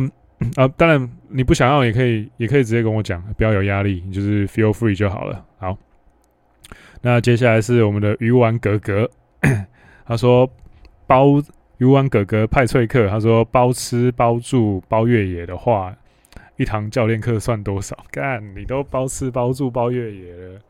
[0.54, 5.42] 啊，当然你不想要也可以，也可以直接跟我讲，不要有压力，你就是 feel free 就好了。
[5.58, 5.76] 好，
[7.02, 9.08] 那接下来是我们的鱼丸哥哥，
[10.04, 10.50] 他说
[11.06, 11.42] 包
[11.78, 15.96] 鱼丸哥哥派翠克，他说包吃包住包越野的话，
[16.56, 17.96] 一堂教练课算多少？
[18.10, 20.60] 干，你都包吃包住包越野了。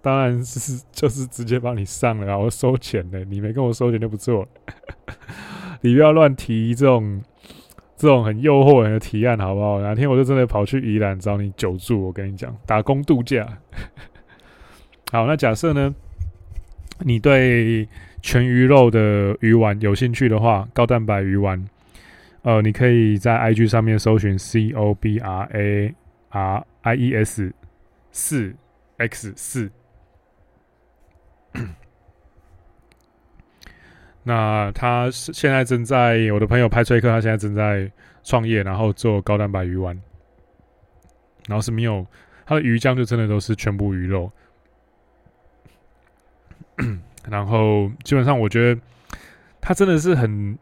[0.00, 3.24] 当然是就是直接帮你上了，然后收钱的。
[3.24, 4.46] 你没跟我收钱就不错。
[5.80, 7.22] 你不要乱提这种
[7.96, 9.80] 这种很诱惑人的提案，好不好？
[9.80, 12.06] 哪天我就真的跑去宜兰找你久住。
[12.06, 13.46] 我跟你讲，打工度假。
[15.12, 15.94] 好，那假设呢，
[17.00, 17.86] 你对
[18.22, 21.62] 全鱼肉的鱼丸有兴趣的话，高蛋白鱼丸，
[22.40, 25.94] 呃，你可以在 IG 上面搜寻 C O B R A
[26.30, 27.52] R I E S
[28.10, 28.54] 四
[28.96, 29.70] X 四。
[34.22, 39.94] 那他是现在正在我的朋友派崔克，他现在正在创业，然后做高蛋白鱼丸，
[41.48, 42.06] 然后是没有
[42.46, 44.32] 他的鱼浆，就真的都是全部鱼肉。
[47.30, 48.80] 然后基本上我觉得
[49.60, 50.58] 他真的是很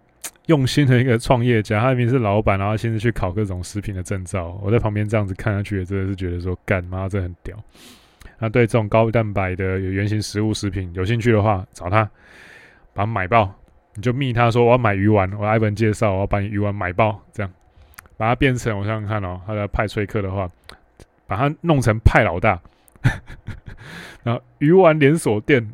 [0.47, 4.59] 用心的一个创业家，他明明是老板，然后现在去考各种食品的证照。
[4.63, 7.57] 我在旁边这样子看下去，也真的是觉得说干妈真的很屌。
[8.39, 12.05] 那对这种高蛋白的有原型食物食品有兴趣的话，找他
[12.93, 13.55] 把它买爆，
[13.95, 17.53] 你就密他说我要买鱼丸，我要 Ivan 介绍，我要把你鱼丸买爆，这样
[18.17, 20.51] 把它变成我想想看哦，他的派崔克的话，
[21.27, 22.61] 把它弄成派老大，
[24.25, 25.71] 然后鱼丸连锁店，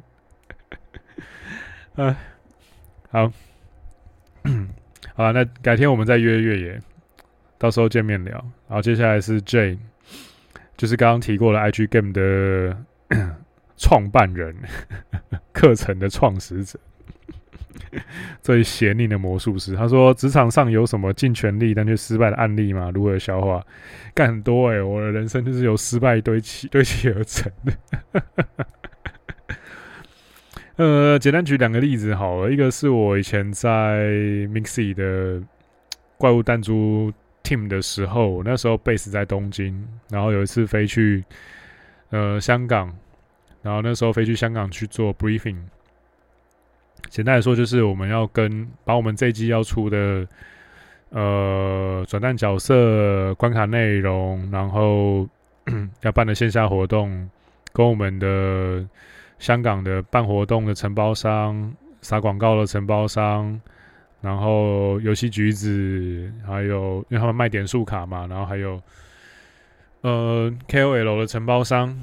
[1.97, 2.15] 哎，
[3.11, 3.33] 好，
[5.15, 6.81] 好，那改天我们再约越野，
[7.59, 8.33] 到时候见面聊。
[8.69, 9.79] 然后接下来是 J。
[10.77, 12.77] 就是刚刚提过了，IG Game 的
[13.79, 14.55] 创办人，
[15.55, 16.79] 课程的创始者，
[18.43, 19.75] 最邪佞的魔术师。
[19.75, 22.91] 他说：“职场上有什么尽全力但却失败的案例吗？
[22.93, 23.65] 如何消化？
[24.15, 27.73] 干很多诶、欸，我的人生就是由失败堆砌堆砌而成的。”
[30.77, 34.07] 呃，简单举两个例子好了，一个是我以前在
[34.49, 35.43] Mixi 的
[36.17, 37.13] 怪物弹珠。
[37.47, 41.23] team 的时候，那时候 base 在东京，然后有一次飞去
[42.11, 42.93] 呃香港，
[43.63, 45.59] 然后那时候飞去香港去做 briefing。
[47.09, 50.27] 简单来说，就是我们要跟把我们这一季要出的
[51.11, 55.29] 呃转蛋角色关卡内容，然后
[56.03, 57.31] 要办的线下活动，
[57.73, 58.85] 跟我们的
[59.39, 63.61] 香港的办活动的承包商、撒广告的承包商。
[64.23, 68.81] 然后游戏橘子，还有因为他们卖点数卡嘛，然后还有
[70.01, 71.97] 呃 KOL 的承包商，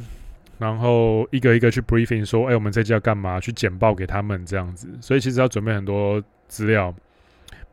[0.57, 3.41] 然后一个一个去 briefing 说，哎，我们这季要干嘛？
[3.41, 4.87] 去简报给他们这样子。
[5.01, 6.93] 所以其实要准备很多资料，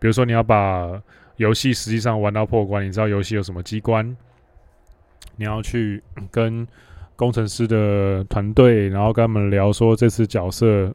[0.00, 1.00] 比如说你要把
[1.36, 4.16] 游戏实际上玩到破关，你知道游戏有什么机关，
[5.36, 6.02] 你要去
[6.32, 6.66] 跟
[7.20, 10.90] 工程师的团队，然后跟他们聊说这次角色。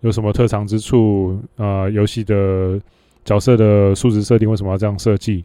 [0.00, 1.42] 有什么特长之处？
[1.56, 2.80] 呃，游戏的
[3.24, 5.44] 角色的数值设定为什么要这样设计？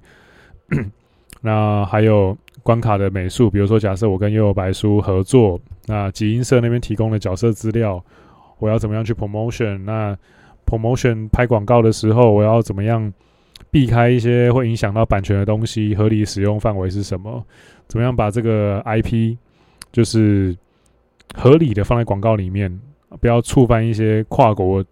[1.42, 8.00] 那还有关卡的美术，比如说，假设我跟幽游白书合作，那集英社那边提供的角色资料，
[8.60, 9.80] 我要怎么样去 promotion？
[9.80, 10.16] 那
[10.68, 13.12] promotion 拍广告的时候，我要怎么样
[13.72, 15.96] 避开一些会影响到版权的东西？
[15.96, 17.44] 合理使用范围是什么？
[17.88, 19.36] 怎么样把这个 IP
[19.94, 20.54] 就是
[21.34, 22.78] 合理的放在广告里面？
[23.22, 24.84] 不要触犯一些跨国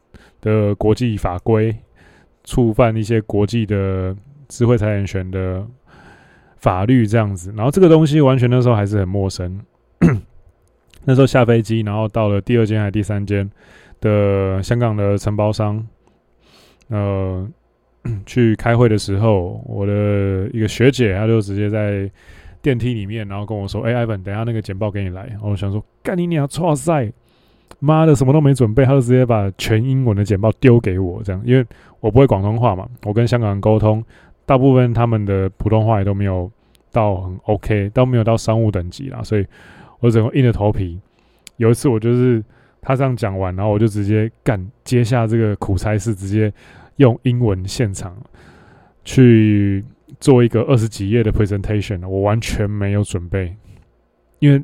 [0.42, 1.76] 的国际法规，
[2.44, 4.16] 触犯一些国际的
[4.48, 5.66] 智慧财产权的
[6.58, 7.52] 法律这样子。
[7.58, 9.60] 然后这个东西完全那时候还是很陌生。
[11.04, 13.50] 那时候下飞机，然后到了第二间还是第三间
[14.00, 15.84] 的香港的承包商，
[16.90, 17.50] 呃，
[18.28, 22.08] 去开会的时候，我的一个学姐，她就直接在
[22.62, 27.12] 电梯里面，然后跟我说：“哎、欸，Ivan，等下那个简报给你来。”我想说：“干你娘，错赛！”
[27.80, 31.66] 妈的，什么都没准备，他就直接把全英文的简报丢给我，这样，因为
[32.00, 34.04] 我不会广东话嘛，我跟香港人沟通，
[34.46, 36.52] 大部分他们的普通话也都没有
[36.92, 39.48] 到很 OK，都没有到商务等级啦，所以
[40.00, 41.00] 我整个硬着头皮。
[41.58, 42.44] 有一次我就是
[42.82, 46.54] 他这样讲完，然后我就直接干接下这个苦差事，直接
[46.98, 48.16] 用英文现场
[49.06, 49.84] 去
[50.22, 53.58] 做一个二十几页的 presentation，我完全没有准备，
[54.40, 54.64] 因为。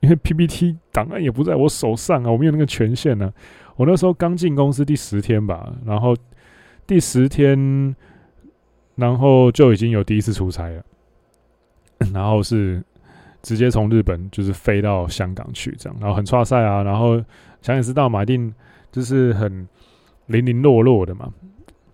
[0.00, 3.74] 因为 PPT 档案也不在我手上啊，我没有那个权限呢、啊。
[3.74, 6.16] 我那时候刚进公司第十天吧，然后
[6.86, 7.96] 第十天，
[8.94, 10.84] 然后就已经有第一次出差了，
[12.14, 12.80] 然后是
[13.42, 17.20] 直接从日本就是飞到香港去这样，然后很挫赛啊，然后
[17.60, 18.54] 想也知道马丁
[18.92, 19.66] 就是很
[20.26, 21.28] 零零落落的嘛，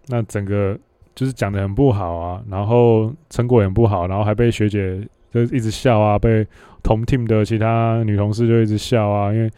[0.09, 0.79] 那整个
[1.15, 5.01] 就是讲得很不好啊，然后成果也很不好，然后还被学姐
[5.33, 6.47] 就一直笑啊，被。
[6.85, 9.51] 同 team 的其他女同事就一直笑啊，因为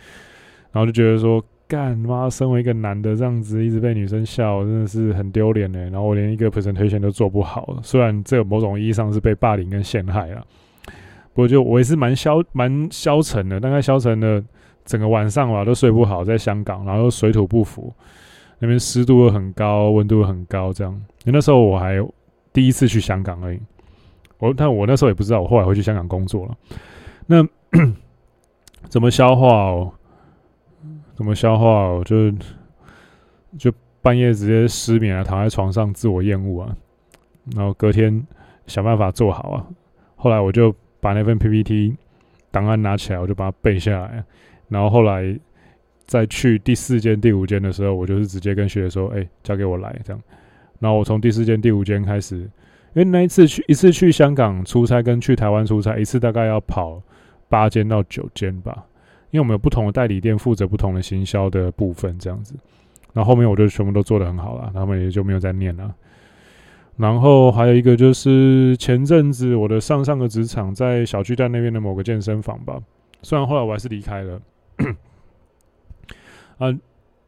[0.71, 5.81] 然后就觉得说，干妈，身为一个男的这样子一直被女生笑，真的是很丢脸呢。
[5.91, 10.47] 然后我连一个 presentation 都做不好，虽然这某种意义上是被霸凌跟陷害了，
[11.35, 14.41] 不过就我也是蛮消蛮消沉的，大概消沉了
[14.85, 17.93] 整个晚上吧，都睡不好，在香港，然后水土不服，
[18.59, 21.03] 那边湿度又很高，温度又很高，这样。
[21.25, 21.97] 那时候我还
[22.53, 23.61] 第一次去香港而已，
[24.39, 26.57] 我但我那时候也不知道，我后来会去香港工作了。
[27.27, 27.47] 那
[28.89, 29.93] 怎么消化哦？
[31.15, 32.03] 怎么消化哦？
[32.05, 32.31] 就
[33.59, 36.77] 就半夜直接失眠啊，躺在床上自我厌恶啊，
[37.55, 38.25] 然后隔天
[38.67, 39.67] 想办法做好啊。
[40.15, 41.97] 后来我就把那份 PPT
[42.51, 44.25] 档案拿起来，我就把它背下来。
[44.69, 45.39] 然后后来
[46.07, 50.23] 再去第四间、第五间的时候，我就是直接跟学说：“哎，交给我来。”这样。
[50.79, 52.49] 然后我从第四间、第五间开始，因
[52.95, 57.03] 为那一次去一次去香港出差，跟去台湾出差一次大概要跑。
[57.49, 58.85] 八间到九间吧，
[59.31, 62.57] 因为我们有不同的代理店负责不同的行销的部分，这样子。
[63.13, 65.95] 然后后面我就全部都做得很好了，他们也就没有再念了。
[66.97, 72.81] 然后还有一个就是前阵子我的上上个职场在小巨蛋那边的某个健身房吧，
[73.23, 74.41] 虽然后来我还是离开了。
[76.59, 76.67] 啊，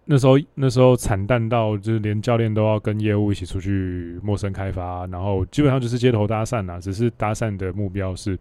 [0.04, 8.38] 那时候那时候惨淡到就是连教练都要跟业务一起出去陌生开发，然后基本上就是街头搭讪呐，只是搭讪的目标是。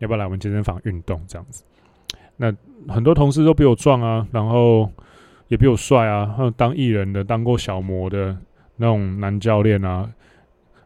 [0.00, 1.62] 要不要来我们健身房运动这样子？
[2.36, 2.52] 那
[2.92, 4.90] 很多同事都比我壮啊，然后
[5.46, 6.34] 也比我帅啊。
[6.36, 8.36] 还有当艺人的、当过小模的
[8.76, 10.10] 那种男教练啊，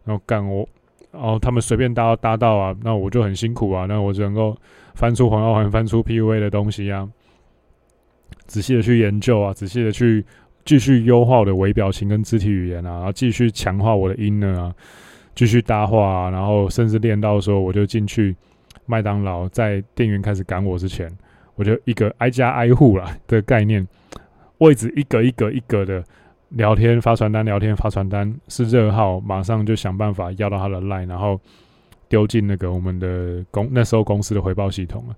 [0.05, 0.68] 然后干我，
[1.11, 3.87] 然后他们随便搭搭到啊，那我就很辛苦啊。
[3.87, 4.55] 那我只能够
[4.95, 7.09] 翻出黄耀环、翻出 PUA 的东西啊，
[8.49, 10.27] 仔细的去研究啊，仔细的去
[10.65, 14.75] 继续优化我的微表情跟肢体语言啊，然后继续强化我的 inner 啊，
[15.37, 18.35] 继续搭话啊，然后甚至练到说我就进去。
[18.91, 21.15] 麦当劳在店员开始赶我之前，
[21.57, 23.87] 我就一个挨家挨户啦的概念，
[24.59, 26.03] 位置一个一个一个的
[26.49, 31.39] 聊天发传单，聊天发传单是热号，马上就想办法要到他的 line，然后
[32.09, 35.15] 丢进那个我们的公那时候公司的回报系统了。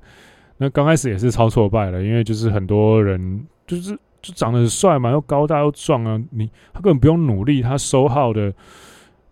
[0.62, 8.52] 那刚开始也是超挫败了，因为就是很多人就是就长得很帅嘛，又高大又壮啊，你他根本不用努力，他收号的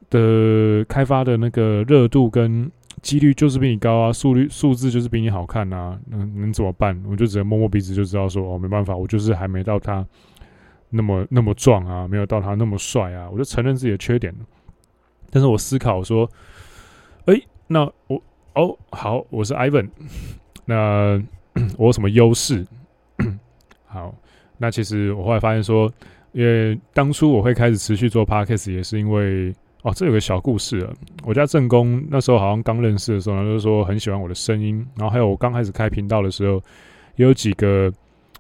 [0.09, 2.71] 的开发的那个热度跟
[3.03, 6.99] 几率就是比你高啊，数率数字就是比你好看啊，能能怎么办？
[7.07, 10.03] 我就只能摸摸鼻子就知道说哦，没办法，我就是还没到他
[10.89, 14.35] 那么那么壮啊，没有到他那么帅啊，我就承认自己的缺点。
[15.31, 16.27] 但是我思考说，
[17.27, 18.23] 哎、那我
[18.55, 19.91] 哦好，我是 Ivan，
[20.69, 21.19] 那
[21.79, 22.63] 我有什么优势？
[23.89, 24.15] 好，
[24.59, 25.91] 那其实我后来发现说，
[26.33, 30.93] 因为当初我会开始持续做 Podcast，也是因为哦，这有个小故事啊。
[31.25, 36.63] 我家正宫那时候好像刚认识的时候呢，就是说很喜欢我的声音，然后还有我刚开始开频道的时候，
[37.17, 37.91] 也有几个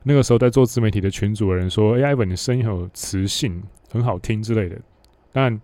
[0.03, 4.76] 那个时候在做自媒体的群组的人说，哎、欸、，Ivan 你声音很有磁性，很好听之类的，
[5.33, 5.59] 但。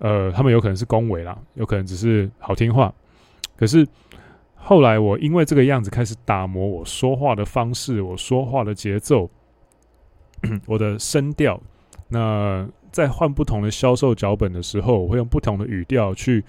[0.00, 2.94] 呃，他们有可能是恭维啦，有可能只是好听话。
[3.56, 3.84] 可是
[4.68, 9.30] 后来，我因为这个样子开始打磨我说话的方式，我说话的节奏，
[10.68, 11.58] 我的声调。
[12.08, 16.44] 那在换不同的销售脚本的时候，我会用不同的语调去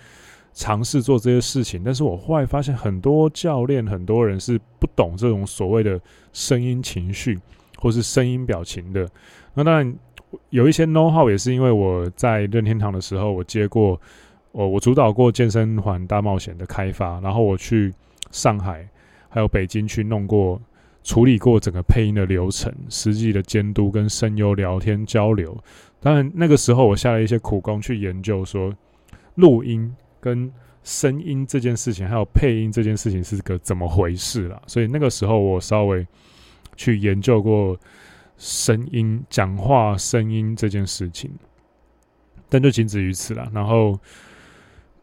[0.52, 1.82] 尝试做这些事情。
[1.82, 5.98] 但是我后来发现，很多教练、很多人是不懂这种所谓的
[6.34, 7.40] 声音情绪
[7.78, 9.08] 或是声音表情的。
[9.54, 9.96] 那当然。
[10.52, 14.00] 有一些 know how 也是因为我在任天堂的时候，我接过，
[14.52, 17.92] 我我主导过健身环大冒险的开发，然后我去
[18.32, 18.88] 上海
[19.30, 20.62] 还有北京去弄过，
[21.04, 25.58] 处理过整个配音的流程，实际的监督跟声优聊天交流。
[26.00, 28.74] 当然那个时候我下了一些苦功去研究说，
[29.36, 30.52] 录音跟
[30.84, 34.62] 声音这件事情，还有配音这件事情是个怎么回事啦。
[34.68, 36.08] 所以那个时候我稍微
[36.76, 37.78] 去研究过。
[38.42, 41.30] 声音讲话声音这件事情，
[42.48, 43.52] 但就仅止于此了。
[43.54, 44.00] 然后，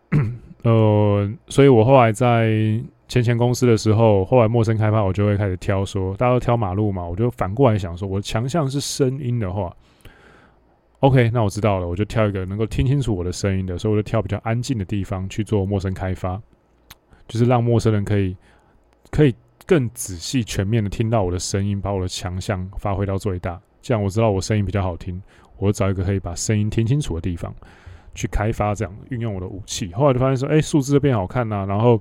[0.65, 9.75] 呃，所以我后来在前前公司的时候，后来陌生开发，我就会开始挑说，大家都挑马路嘛，我就反过来想说，我强项是声音的话
[11.01, 16.41] ，OK，那我知道了，我就挑一个能够听清楚我的声音的，所以我就挑比较安静的地方去做陌生开发，
[17.29, 18.37] 就是让陌生人可以
[19.11, 19.35] 可以。
[19.69, 23.61] 更仔细、全面的听到我的声音，把我的强项发挥到最大。
[23.83, 25.21] 这样我知道我声音比较好听，
[25.59, 27.53] 我找一个可以把声音听清楚的地方
[28.15, 29.93] 去开发，这样运用我的武器。
[29.93, 32.01] 后来就发现说，哎、数字变好看呐、然后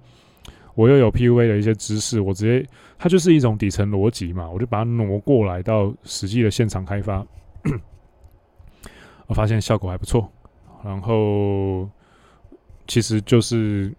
[0.76, 2.68] 我又有 PUA 的一些知识，我直接
[3.00, 7.26] 它就是一种底层逻辑嘛，我就把它挪过来到实际的现场开发，
[9.28, 10.32] 我发现效果还不错。
[10.84, 11.90] 然后
[12.88, 13.92] 其实就是。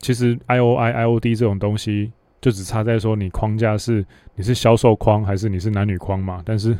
[0.00, 4.06] 其实 I O I I O D 这种东西，就只差在说你框架是
[4.36, 6.40] 你是销售框还是你是男女框嘛。
[6.44, 6.78] 但是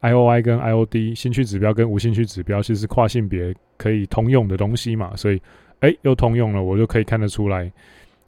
[0.00, 5.14] I O I 跟 I O D 兴趣指标跟无兴趣指标，其实是跨性别可以通用的东西嘛。
[5.14, 5.40] 所以，
[5.80, 7.70] 哎，又通用了，我就可以看得出来，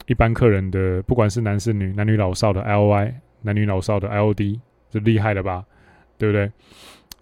[0.07, 5.63] 一般客人的不管是男是女，男女老少的 LY，男女老少的 LD，就厉害了吧？
[6.17, 6.51] 对不对？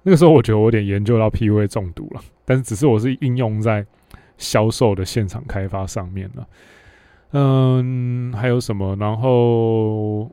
[0.04, 3.86] 那个时候我觉得我有点研究到 PUA 中毒了，但是只是我是应用在
[4.38, 6.48] 销售的现场开发上面了。
[7.34, 8.96] 嗯，还有什么？
[9.00, 10.24] 然后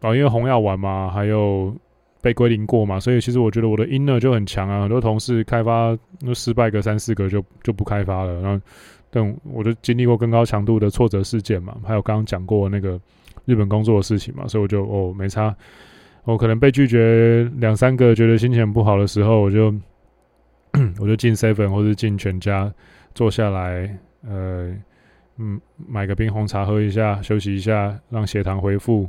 [0.00, 1.74] 啊，因为红药丸嘛，还有
[2.20, 4.82] 被归零过嘛，所以其实我觉得我的 inner 就很强啊。
[4.82, 8.42] 很多同事开发都失败个三四个就就不开发了。
[8.42, 8.64] 然后，
[9.14, 13.00] 但我就经历过更高强度的挫折事件嘛，还有刚刚讲过那个
[13.44, 15.54] 日本工作的事情嘛，所以我就哦没差。
[16.24, 19.72] 我可能被拒绝两三个，觉得心情不好的时候，我就
[20.98, 22.72] 我就进 seven 或者进全家
[23.14, 23.96] 坐下来，
[24.26, 24.74] 呃。
[25.36, 29.04] 嗯，买个冰红茶喝一下，休息一下，让血糖恢复，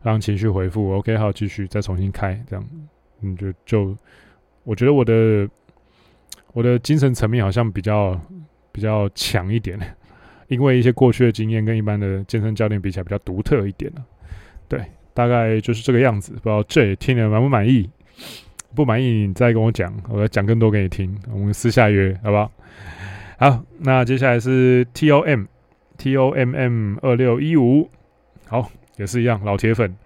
[0.00, 0.92] 让情绪恢复。
[0.94, 2.64] OK，好，继续再重新开，这样，
[3.20, 3.96] 嗯，就就，
[4.62, 5.48] 我觉得我的
[6.52, 8.16] 我的精神层面好像比较
[8.76, 9.78] 比较强一点，
[10.48, 13.90] 因为一些过去的经验跟一般的健身教练比起来比较独特一点。
[14.68, 14.78] 对，
[15.14, 16.32] 大概就是这个样子。
[16.34, 17.88] 不知道 J 听得满不满意？
[18.74, 21.16] 不满意你再跟我讲，我要讲更多给你听。
[21.32, 22.52] 我们私下约，好不好？
[23.38, 25.46] 好，那接下来是 T O M。
[25.96, 27.88] T O M M 二六一五，
[28.48, 29.96] 好，也是一样老铁粉。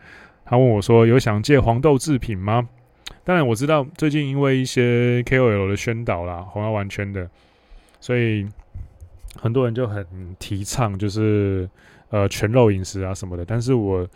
[0.44, 2.68] 他问我说：“有想借黄豆制品吗？”
[3.24, 7.28] 当然我知道，最近因为一些 K O L 的宣导啦，红药丸圈的，
[8.00, 8.46] 所以
[9.36, 10.06] 很多人就很
[10.38, 11.68] 提倡，就是
[12.10, 13.44] 呃全肉饮食啊什么的。
[13.44, 14.06] 但是我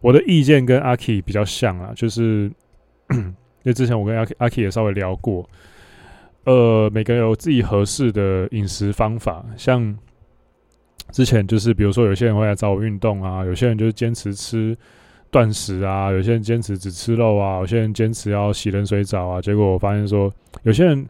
[0.00, 2.50] 我的意见跟阿 K 比较像啊，就是
[3.10, 3.34] 因
[3.64, 5.48] 为之前我跟阿 K 阿 K 也稍微聊过，
[6.44, 9.96] 呃，每个人有自己合适的饮食方法，像。
[11.12, 14.78] 之前就是，比如说有些人会来找我运动啊，有些人就是坚持吃
[15.28, 19.40] 断食啊，有些人坚持只吃肉啊，有些人坚持要洗冷水澡啊。
[19.40, 20.32] 结果我发现说，
[20.62, 21.04] 有些人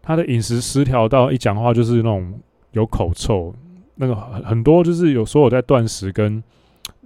[0.00, 2.32] 他的饮食失调到一讲话就是那种
[2.74, 3.52] 有口臭，
[3.96, 6.40] 那个很很多就是有说我在断食跟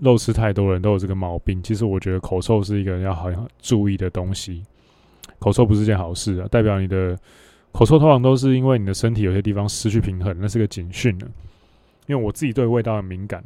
[0.00, 1.62] 肉吃太多人都有这个毛病。
[1.62, 4.62] 其实我觉得口臭是一个人要好像注意的东西，
[5.38, 7.16] 口臭不是件好事啊，代表你的
[7.72, 11.26] 口臭通常都是因为你的身体有些地方失去平衡，那是个警讯呢。
[12.06, 13.44] 因为我自己对味道很敏感。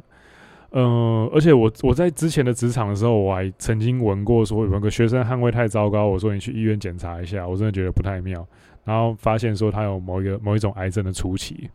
[0.75, 8.43] 嗯、而且我我在之前的职场的时候，我还曾经闻过说有个学生汗味太糟糕，我说你去医院检查一下，我真的觉得不太妙。
[8.83, 11.69] 然后发现说他有某一个某一种癌症的初期，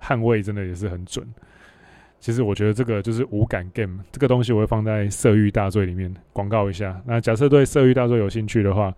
[0.00, 1.26] 捍卫真的也是很准。
[2.18, 7.00] 其实我觉得这个就是无感 game 这个东西，我会放在色欲大罪里面广告一下。
[7.06, 8.94] 那假设对色欲大罪有兴趣的话，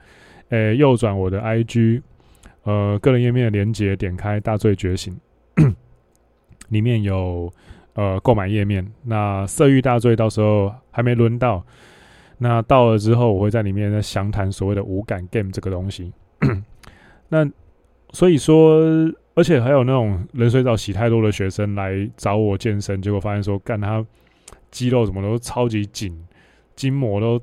[0.51, 2.03] 诶，右转我的 IG，
[2.63, 5.19] 呃，个人页面的连接，点开大罪觉醒，
[6.69, 7.53] 里面有。
[7.95, 11.67] 呃，购买页面，那色欲大罪到时候还没轮到，
[12.39, 16.13] 那到了之后，我会在里面再详谈所谓的无感 game 这个东西。
[17.29, 17.45] 那
[18.13, 18.81] 所以说，
[19.39, 24.05] 而且还有那种冷水澡洗太多的学生来找我健身，结果发现说，干他
[24.69, 26.13] 肌肉什么都超级紧，
[26.75, 27.41] 筋膜都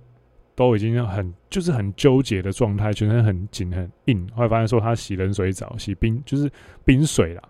[0.56, 4.28] 都已经很就是很纠结的状态，全身很紧很硬。
[4.36, 6.52] 后来发现说，他洗冷水澡，洗冰就是
[6.84, 7.42] 冰水啦。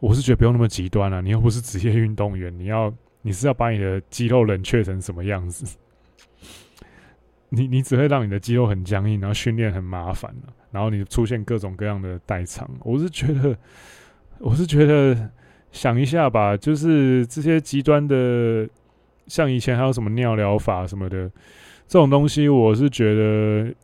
[0.00, 2.92] 我是觉得不用那么极端啊，你又不是职业运动员，你要
[3.22, 5.78] 你是要把你的肌肉冷却成什么样子？
[7.50, 10.34] 你你只会让你的肌肉很僵硬，然后训练很麻烦，
[10.70, 12.68] 然后你出现各种各样的代偿。
[12.84, 13.56] 我是觉得，
[14.38, 15.30] 我是觉得
[15.72, 18.68] 想一下吧，就是这些极端的，
[19.26, 21.28] 像以前还有什么尿疗法什么的
[21.86, 23.74] 这种东西，我是觉得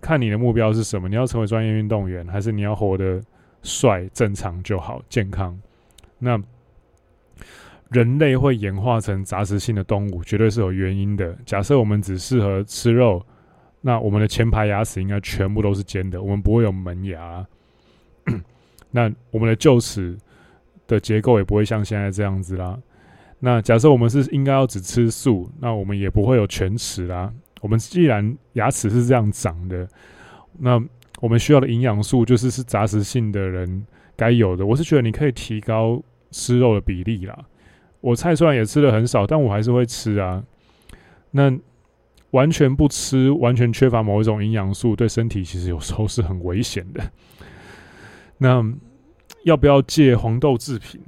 [0.00, 3.20] 看你的目标是什么，你要成为专业运动员，还是你要活得
[3.62, 5.58] 帅正常就好，健康。
[6.18, 6.40] 那
[7.90, 11.36] 人类会演化成杂食性的动物，绝对是有原因的。
[11.44, 13.24] 假设我们只适合吃肉，
[13.80, 17.46] 那我们的前排牙齿应该全部都是尖的，我们不会有门牙。
[18.90, 20.18] 那我们的臼齿
[20.88, 22.76] 的结构也不会像现在这样子啦。
[23.38, 27.32] 那假设我们是应该要只吃素，那我们也不会有犬齿啦。
[27.60, 29.88] 我们既然牙齿是这样长的，
[30.58, 30.82] 那
[31.20, 34.66] 我们需要的营养素就是是杂食性的人该有的。
[34.66, 37.44] 我是觉得你可以提高吃肉的比例啦。
[38.00, 40.42] 我菜虽然也吃的很少，但我还是会吃啊。
[41.30, 41.52] 那
[42.30, 47.02] 完全不吃，完全缺乏某一种营养素，对身体其实有时候是很危险的。
[48.38, 48.64] 那
[49.44, 51.00] 要不要戒黄豆制品？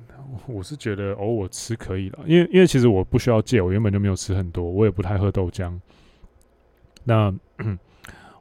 [0.47, 5.73] 我是觉得偶尔吃可以了，因为因为其实我不需要戒，我原本就没有吃很多，我也不太喝豆浆。
[7.05, 7.35] 那。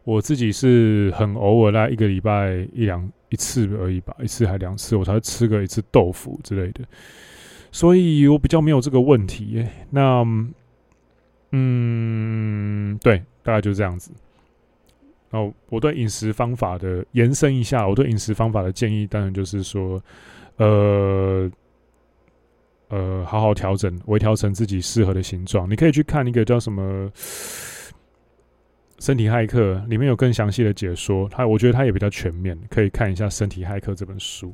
[0.03, 6.79] 我自己是很偶尔，来一个礼拜一两一次而已吧，一次还两次，我才吃个一次豆腐之类的，
[7.78, 9.63] 所以我比较没有这个问题。
[9.91, 10.25] 那，
[11.51, 14.09] 嗯，对，大概就这样子。
[15.30, 20.01] 然后我对饮食方法的延伸一下，我对饮食方法的建议，当然就是说，
[20.55, 21.47] 呃，
[22.88, 25.69] 呃，好好调整，微调成自己适合的形状。
[25.69, 27.07] 你可以去看一个叫什么。
[28.97, 34.51] 身体骇客里面有更详细的解说，它我觉得它也比较全面，可以看一下《身体骇客》这本书。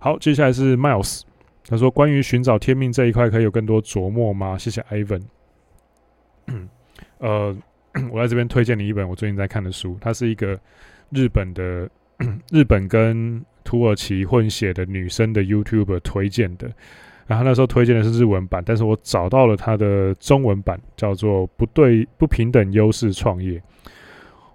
[0.00, 1.20] 好，接下来是 Miles，
[1.66, 4.56] 他说关于寻找天命这一块可以有更多琢磨吗？
[4.58, 5.22] 谢谢 Ivan。
[7.18, 7.56] 呃，
[8.10, 10.58] 我在这边推荐你一本我最近在看的书，它是一个
[11.10, 11.88] 日本的
[12.50, 16.70] 日本跟土耳其混血的女生的 YouTube 推荐的。
[17.26, 23.62] 然后那时候推荐的是日文版，但是我找到了它的中文版，叫做“不对不平等优势创业”。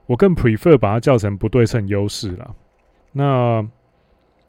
[0.08, 2.56] 我更 prefer 把它叫成“不对称优势”了。
[3.12, 3.64] 那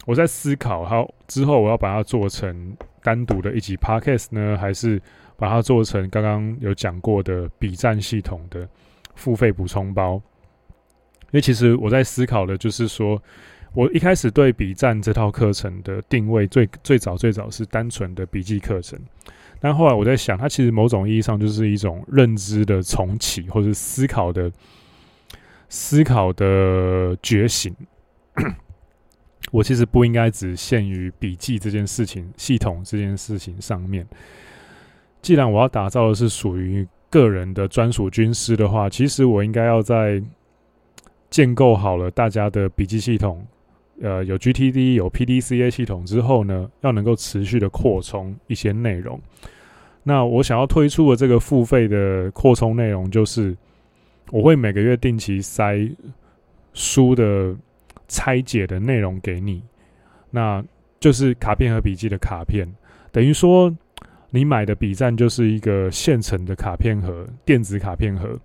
[0.06, 5.00] 我在思考，好之后我要把它做成单独的一集 podcast 呢，还是
[5.36, 8.68] 把它做成刚刚有讲过的笔战系统的
[9.14, 10.14] 付费补充包？
[10.14, 13.20] 因为其实我在思考的就是说。
[13.76, 18.96] 我一开始对笔战这套课程的定位最最早最早是单纯的笔记课程，
[19.58, 24.48] 但后来我在想，它其实某种意义上就是一种认知的重启，或者思考的
[25.68, 27.74] 思考的觉醒。
[29.54, 34.04] 我其实不应该只限于笔记这件事情、系统这件事情上面。
[35.22, 40.20] 既然我要打造的是属于个人的专属军师的话，其实我应该要在
[41.30, 43.46] 建构好了大家的笔记系统。
[44.02, 49.20] 呃，有 GTD 有 PDCA 系统之后呢，要能够持续的扩充一些内容。
[50.02, 53.56] 那我想要推出的这个付费的扩充内容，就是
[54.32, 55.88] 我会每个月定期塞
[56.72, 57.54] 书的
[58.08, 59.62] 拆解的内容给你，
[60.30, 60.64] 那
[61.00, 62.66] 就是卡片和笔记的卡片，
[63.12, 63.74] 等于说
[64.30, 68.38] 你买的笔战就是一个现成的卡片盒，电子卡片盒。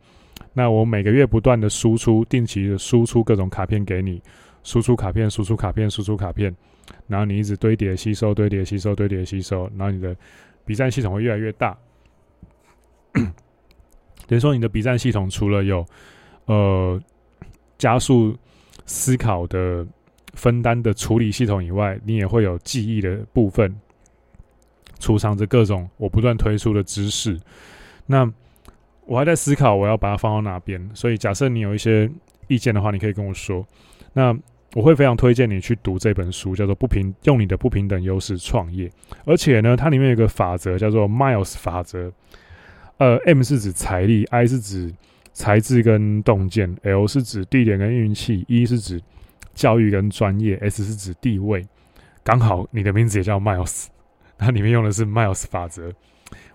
[0.53, 4.21] 那我每个月不断的输出，定期的输出各种卡片给你。
[4.63, 6.53] 输出卡片，输出卡片，输出卡片。
[7.07, 10.15] 然后你一直堆叠吸收、堆叠吸收、堆叠吸收，然后你的
[10.65, 11.77] 笔站系统会越来越大。
[13.13, 15.85] 等于说，你的笔站系统除了有
[16.45, 17.01] 呃
[17.77, 18.35] 加速
[18.89, 19.85] 思考的、
[20.33, 23.73] 分担的处理系统以外，你也会有记忆的部分，
[24.99, 27.39] 储藏着各种我不断推出的知识。
[28.07, 28.27] 那
[29.05, 32.09] 我还在思考我要把它放到哪边，所以假设你有一些
[32.47, 33.63] 意见的话，你可以跟我说。
[34.11, 34.35] 那
[34.73, 38.87] 我会非常推荐你去读这本书，叫做《不平用你的不平等优势创业》，
[39.23, 42.11] 而且呢，它里面有一个法则叫做 Miles 法则。
[42.97, 44.93] 呃，M 是指财力，I 是指
[45.39, 49.01] 才智跟洞见，L 是指地点跟运气，E 是指
[49.53, 51.65] 教育跟专业，S 是指地位。
[52.25, 53.85] 刚好你的名字也叫 Miles，
[54.37, 55.93] 它里面用的是 Miles 法则。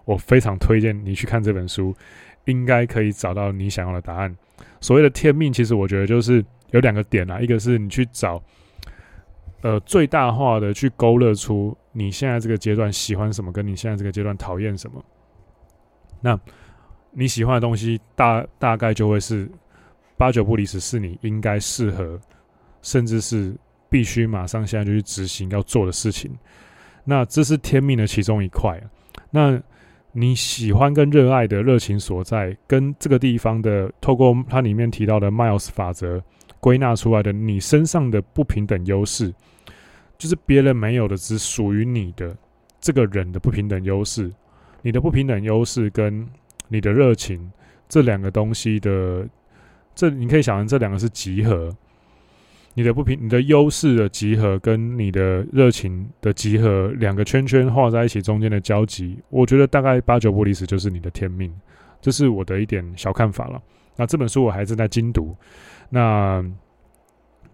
[0.04, 1.96] 我非常推荐你去看这本书，
[2.44, 4.36] 应该可以找到你想要的答案。
[4.82, 8.42] 所谓的天命，其实我觉得就是有两个点啊，一个是你去找，
[9.62, 15.02] 呃，最大化的去勾勒出你现在这个阶段喜欢什么，跟你现在这个阶段讨厌什么。
[16.20, 16.38] 那
[17.14, 19.48] 你喜欢的东西大大概就会是
[20.16, 22.20] 八九不离十，是你应该适合，
[22.82, 23.54] 甚至是
[23.88, 26.30] 必须马上现在就去执行要做的事情。
[27.04, 28.80] 那这是天命的其中一块。
[29.30, 29.60] 那
[30.12, 36.22] 你喜欢跟热爱的热情所在，跟这个地方的透过它里面提到的 Miles 法则
[36.60, 39.34] 归纳出来的你身上的不平等优势，
[40.16, 42.36] 就是别人没有的，只属于你的
[42.80, 44.32] 这个人的不平等优势。
[44.82, 46.26] 你的不平等优势跟
[46.74, 47.50] 你的热情
[47.88, 49.24] 这两个东西的，
[49.94, 51.70] 这你可以想成这两个是集合。
[52.74, 61.54] 你的不平，你的优势的集合跟你的热情的集合，两个圈圈画在一起，中间的交集，我觉得大概八九不离十就是你的天命。
[62.00, 63.62] 这是我的一点小看法了。
[63.96, 65.36] 那这本书我还正在精读。
[65.88, 66.44] 那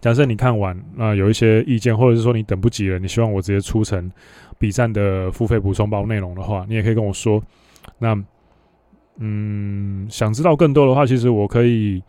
[0.01, 4.11] 假设你看完，那有一些意见，或者是说你等不及了，你希望我直接出成。
[4.59, 7.43] 笔战的付费补充包内容的话，你也可以跟我说。
[7.99, 8.15] 那，
[9.21, 12.03] 嗯，想知道更多的话，其实我可以，因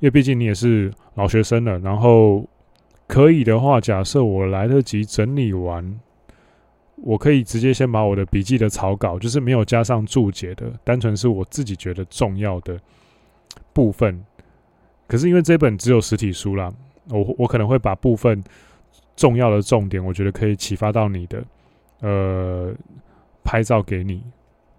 [0.00, 1.78] 为毕竟你也是老学生了。
[1.80, 2.48] 然后
[3.06, 6.00] 可以的话，假设我来得及整理完，
[6.96, 12.78] 我可以直接先把我的笔记的草稿，就是没有加上注解的，单纯是我自己觉得重要的
[13.72, 14.24] 部分。
[15.08, 16.72] 可是因为这本只有实体书啦，
[17.10, 18.42] 我我可能会把部分
[19.16, 21.44] 重要的重点，我觉得可以启发到你的。
[22.00, 22.74] 呃，
[23.44, 24.20] 拍照给你，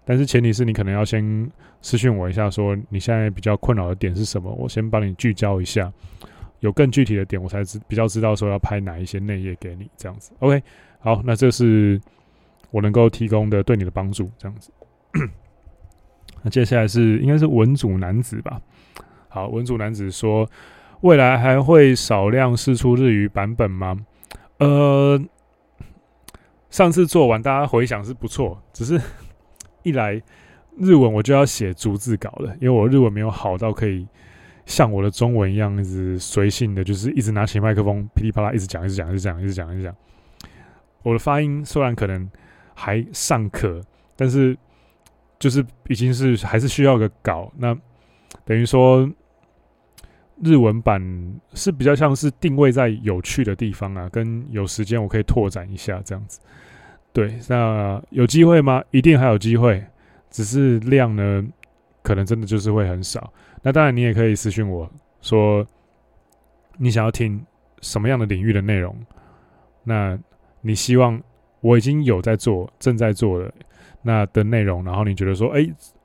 [0.04, 1.50] 但是前提是你可能要先
[1.84, 5.92] 私讯我一下，说你现在比较困扰的点是什么，我先帮你聚焦一下，
[6.60, 10.32] 有更具体的点，我才知比较知道说要拍哪一些内页给你这样子。
[10.38, 10.62] OK，
[10.98, 12.00] 好，那这是
[12.70, 14.72] 我能够提供的对你的帮助，这样子。
[16.42, 18.58] 那接下来是应该是文组男子吧？
[19.28, 20.48] 好，文组男子说，
[21.02, 24.06] 未来还会少量试出日语版本吗？
[24.56, 25.22] 呃。
[26.70, 29.00] 上次做完，大家回想是不错，只是
[29.84, 30.20] 一来
[30.78, 34.06] 日文我就要写逐字稿了，因为我日文没有好到可以
[34.66, 39.94] 像我的中文一样，一直随性的，就是一直拿起麦克风噼里啪啦一直讲，一直讲，一直讲，一直讲，一直讲。
[41.02, 42.28] 我的发音虽然可能
[42.74, 43.80] 还尚可，
[44.16, 44.56] 但是
[45.38, 47.52] 就是已经是还是需要个稿。
[47.58, 47.76] 那
[48.44, 49.08] 等于说
[50.42, 51.00] 日文版
[51.52, 56.40] 是比较像是定位在有趣的地方啊，跟有时间我可以拓展一下这样子。
[57.12, 58.82] 对，那有机会吗？
[58.90, 59.84] 一定还有机会，
[60.34, 61.46] 只是量呢，
[62.02, 63.32] 可能真的就是会很少。
[63.62, 65.64] 那当然，你也可以私信我说，
[66.76, 67.40] 你想要听
[67.82, 68.96] 什么样的领域的内容？
[69.84, 70.18] 那
[70.60, 71.22] 你希望
[71.60, 73.54] 我已经有在做、正在做的
[74.02, 75.60] 那的内容，然后你觉得说，哎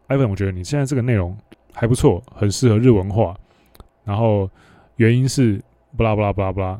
[0.09, 1.35] ，Ivan，我觉得你现在这个内容
[1.73, 3.35] 还不错，很适合日文化。
[4.03, 4.47] 然后
[4.97, 5.59] 原因是
[5.97, 6.79] 不啦不啦不啦不啦，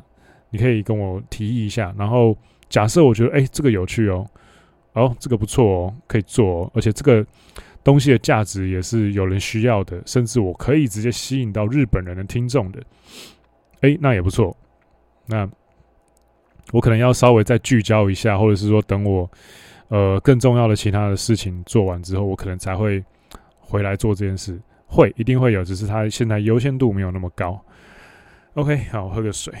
[0.50, 2.38] 你可以跟我提议一下，然后。
[2.70, 4.24] 假设我觉得，哎、这个有趣哦，
[4.92, 7.24] 哦，这个不错哦，可以做哦，而且这个
[7.82, 12.82] 东西的价值也是有人需要的，甚至我可以直接吸引到日本人的听众的，
[13.80, 14.56] 哎、那也不错。
[15.26, 15.48] 那
[16.72, 19.30] 我可能要稍微再聚焦一下，或者是说等我
[19.88, 23.02] 呃更重要的其他的事情做完之后，我可能才会
[23.58, 24.60] 回来做这件事。
[24.86, 27.64] 会，一定会有，只是它现在优先度没有那么高。
[28.54, 29.54] OK，好，喝个水。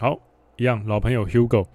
[0.00, 0.16] 好，
[0.56, 1.66] 一样老朋友 Hugo，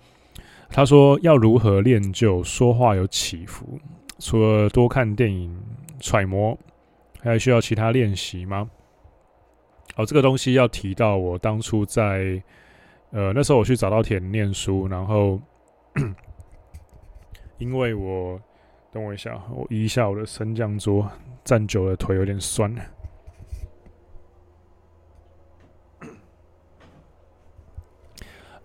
[0.69, 3.77] 他说要如何练就说话有起伏？
[4.19, 5.53] 除了多看电影
[5.99, 6.57] 揣摩，
[7.19, 8.69] 还需要其他练习吗？
[9.97, 12.41] 哦，这个东西要提到我当初在
[13.11, 15.41] 呃那时候我去早稻田念书，然后
[17.59, 18.39] 因为我
[18.89, 21.11] 等我一下，我移一下我的升降桌，
[21.43, 22.73] 站久了腿有点酸。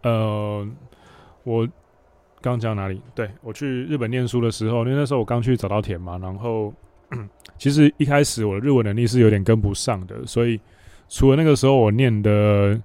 [0.02, 0.66] 呃，
[1.44, 1.68] 我
[2.40, 3.00] 刚讲哪里？
[3.14, 6.72] 对，我去日本念书的时候，因为那时候我刚去早稻田嘛，然后
[7.58, 10.60] 其实一开始我的日文能力是有点跟不上的，所以
[11.08, 12.80] 除了那个时候我念的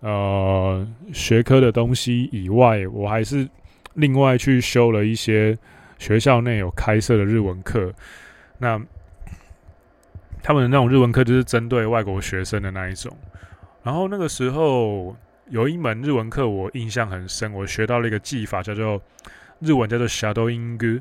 [0.00, 3.48] 呃学科的东西以外，我还是
[3.94, 5.56] 另外去修了一些
[5.98, 7.92] 学校内有开设的日文课。
[8.58, 8.80] 那
[10.42, 13.14] 他们的那种日文课就是针对外国学生的那一种。
[13.82, 15.14] 然后那个时候
[15.50, 19.00] 有一门日文课我印象很深，我学到了一个技法，叫做
[19.60, 21.00] 日文叫做 shadowing。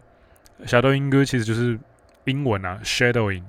[0.65, 1.77] shadowing 其实就是
[2.25, 3.43] 英文啊，shadowing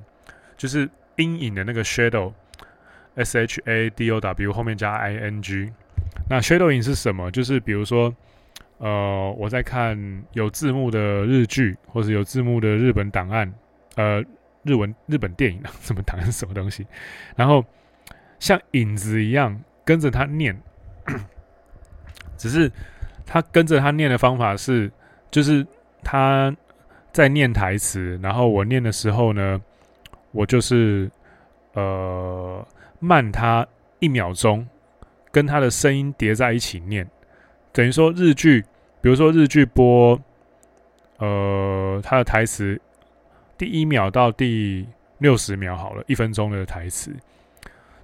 [0.57, 5.71] 就是阴影的那个 shadow，s h a d o w 后面加 i n g。
[6.29, 7.31] 那 shadowing 是什么？
[7.31, 8.15] 就是比如说，
[8.79, 13.53] 呃，我在看有字幕的日剧，或者有字幕的日本档案，
[13.95, 14.23] 呃，
[14.63, 16.87] 日文日本电影， 什么档案什么东西，
[17.37, 17.65] 然后。
[18.41, 20.57] 像影子一样跟着他念，
[22.37, 22.71] 只是
[23.27, 24.91] 他跟着他念的方法是，
[25.31, 25.67] 就是
[26.03, 26.55] 他
[27.13, 29.61] 在念台词，然后我念的时候呢，
[30.31, 31.11] 我就是
[31.73, 32.67] 呃
[33.01, 33.67] 慢他
[33.99, 34.67] 一秒钟，
[35.33, 37.09] 跟他的声音叠在一起念，
[37.73, 38.65] 等于说日剧，
[39.01, 40.21] 比如说日剧播，
[41.19, 42.81] 呃，他的台词
[43.57, 44.87] 第一秒到第
[45.19, 47.13] 六十秒好了，一分钟的台词。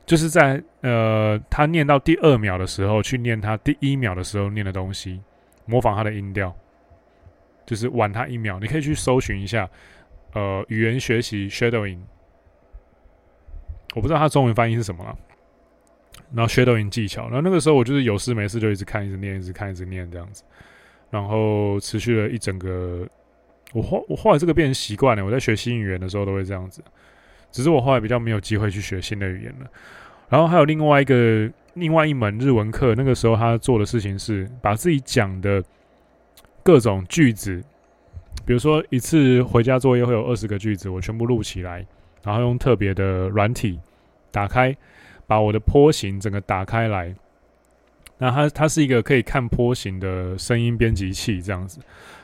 [0.07, 5.21] 就是在呃，他念到第二秒的时候，去念他第一秒的时候念的东西，
[5.65, 6.55] 模仿他的音调，
[7.65, 8.59] 就是晚他一秒。
[8.59, 9.69] 你可以去搜寻一下，
[10.35, 12.01] 呃，语言学习 shadowing，
[13.95, 15.17] 我不知道它中文翻译是什么了。
[16.33, 20.43] 然后 shadowing 技巧，然后那个时候我就是有事没事就一直看，一直念，一直看，一直念这样子，
[21.11, 23.07] 然后持续了一整个。
[23.73, 26.83] 我后我后来这个变成习惯了，我在学新语言的时候都会这样子。
[27.55, 29.67] 只是我后来比较没有机会去学新的语言了，
[30.29, 35.63] 然后还有另外一个另外一门日文课，那个时候他做的事情是把自己讲的
[36.65, 37.63] 各种句子，
[38.45, 41.87] 比如说一次回家作业会有二十个句子，我全部录起来，
[42.25, 43.79] 然后用特别的软体
[44.33, 44.77] 打开，
[45.29, 47.15] 把我的波形整个打开来，
[48.19, 51.79] 那它它是一个可以看波形的声音编辑器这样子，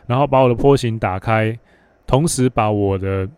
[0.08, 1.56] 然后把我的波形打开，
[2.04, 3.28] 同时把我的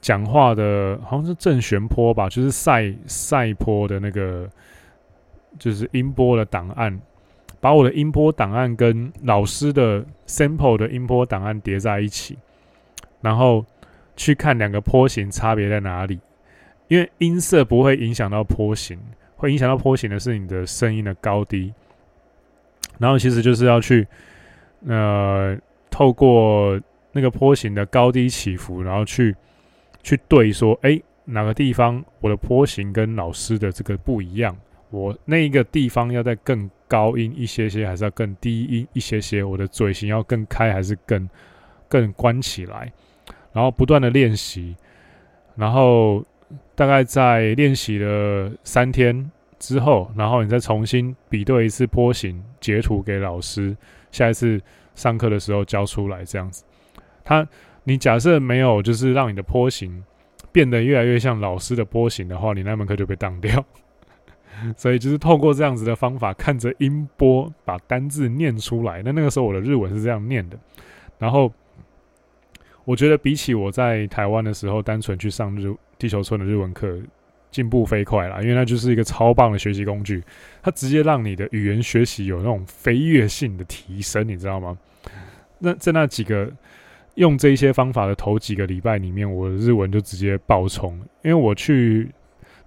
[0.00, 4.48] 讲话的好像是正弦波吧，就是赛赛波的那个，
[5.58, 7.00] 就是音波的档案，
[7.60, 12.38] 把我的音波档案跟老师的 sample 的音波档案叠在一起，
[13.20, 13.66] 然后
[14.14, 16.20] 去看两个波形差别在哪里。
[16.86, 18.96] 因为音色不会影响到波形，
[19.34, 21.74] 会影响到波形的是你的声音的高低。
[22.98, 24.06] 然后其实就是要去
[24.86, 25.58] 呃
[25.90, 26.80] 透过
[27.10, 29.34] 那个波形的高低起伏，然后去。
[30.02, 34.56] 去对说，哎、哪个地方我的波形跟老师的这个不一样？
[34.90, 39.44] 我那一个地方要再更高音一些些，还是要更低音一些些？
[39.44, 41.28] 我的嘴型要更开，还是更
[41.88, 42.90] 更关起来？
[43.52, 44.74] 然后不断的练习，
[45.54, 46.24] 然后
[46.74, 53.76] 大概在练习了三天之后，然后你再重新比对一次波形，截图给老师，
[54.10, 54.58] 下一次
[54.94, 56.64] 上课的时候交出来，这样子，
[57.22, 57.46] 他。
[57.88, 60.04] 你假设没有，就是让你的波形
[60.52, 63.64] 变得越来越像老师的波形的话，你那门课就被当掉。
[64.76, 69.00] 所以就是透过这样子的方法，看着音波把单字念出来。
[69.02, 70.58] 那那个时候我的日文是这样念的。
[71.16, 71.50] 然后
[72.84, 76.94] 我觉得比起我在台湾的时候单纯去上日地球村的日文课，
[77.50, 80.22] 进步飞快了，因为那就是一个超棒的学习工具，
[80.62, 84.76] 它直接让你的语言学习有那种飞跃性的提升，你知道吗？
[85.58, 86.52] 那在那几个。
[87.18, 90.96] 用这一些方法的头几个礼拜里面，我的日文就直接爆冲。
[91.22, 92.08] 因为我去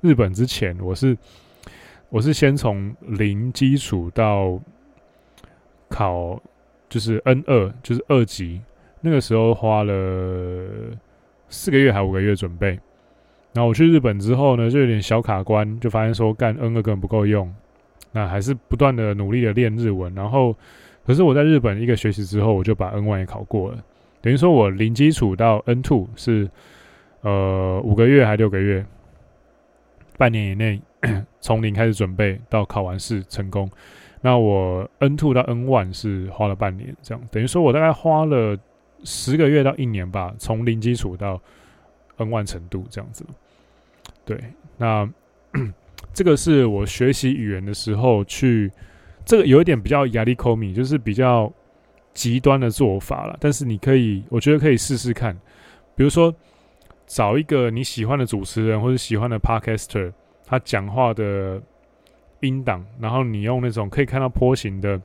[0.02, 1.18] 日本之前，我是
[2.10, 4.60] 我是先从零基础到
[5.88, 6.38] 考
[6.90, 8.62] 就是 N 二，就是二级。
[9.00, 9.94] 那个时候花了
[11.48, 12.78] 四个月还五个月准备。
[13.54, 17.54] 然后我去日本之后呢，就有点小卡关，就发现说干 N 二根本不够用。
[18.12, 20.14] 那还是不断的努力的练日文。
[20.14, 20.54] 然后，
[21.06, 23.78] 可是我在日本一个学期之后，我就把 N 1也考过了。
[24.22, 26.48] 等于说，我零基础到 N two 是
[27.22, 28.86] 呃五个月还六个月，
[30.16, 30.80] 半年以内
[31.40, 33.68] 从零开始准备到考完试成功。
[34.22, 38.56] 那我 N two 到 N one 是花了半年，这样等于说我大概花了
[39.04, 41.42] 十个月到一年吧，从零基础到
[42.18, 43.26] N one 程度这样子。
[44.24, 44.40] 对，
[44.78, 45.10] 那
[46.14, 48.72] 这个是我学习语言的时候去，
[49.26, 51.52] 这个有一点比较压力扣米，就是比较。
[52.14, 55.38] 极端的做法了，但是你可以，我觉得可以试试看。
[55.96, 56.34] 比如说，
[57.08, 60.12] 找一个你喜欢的主持人或者喜欢的 podcaster，
[60.46, 61.62] 他讲话的
[62.42, 65.00] 音档，然后你用那种可以看到波形的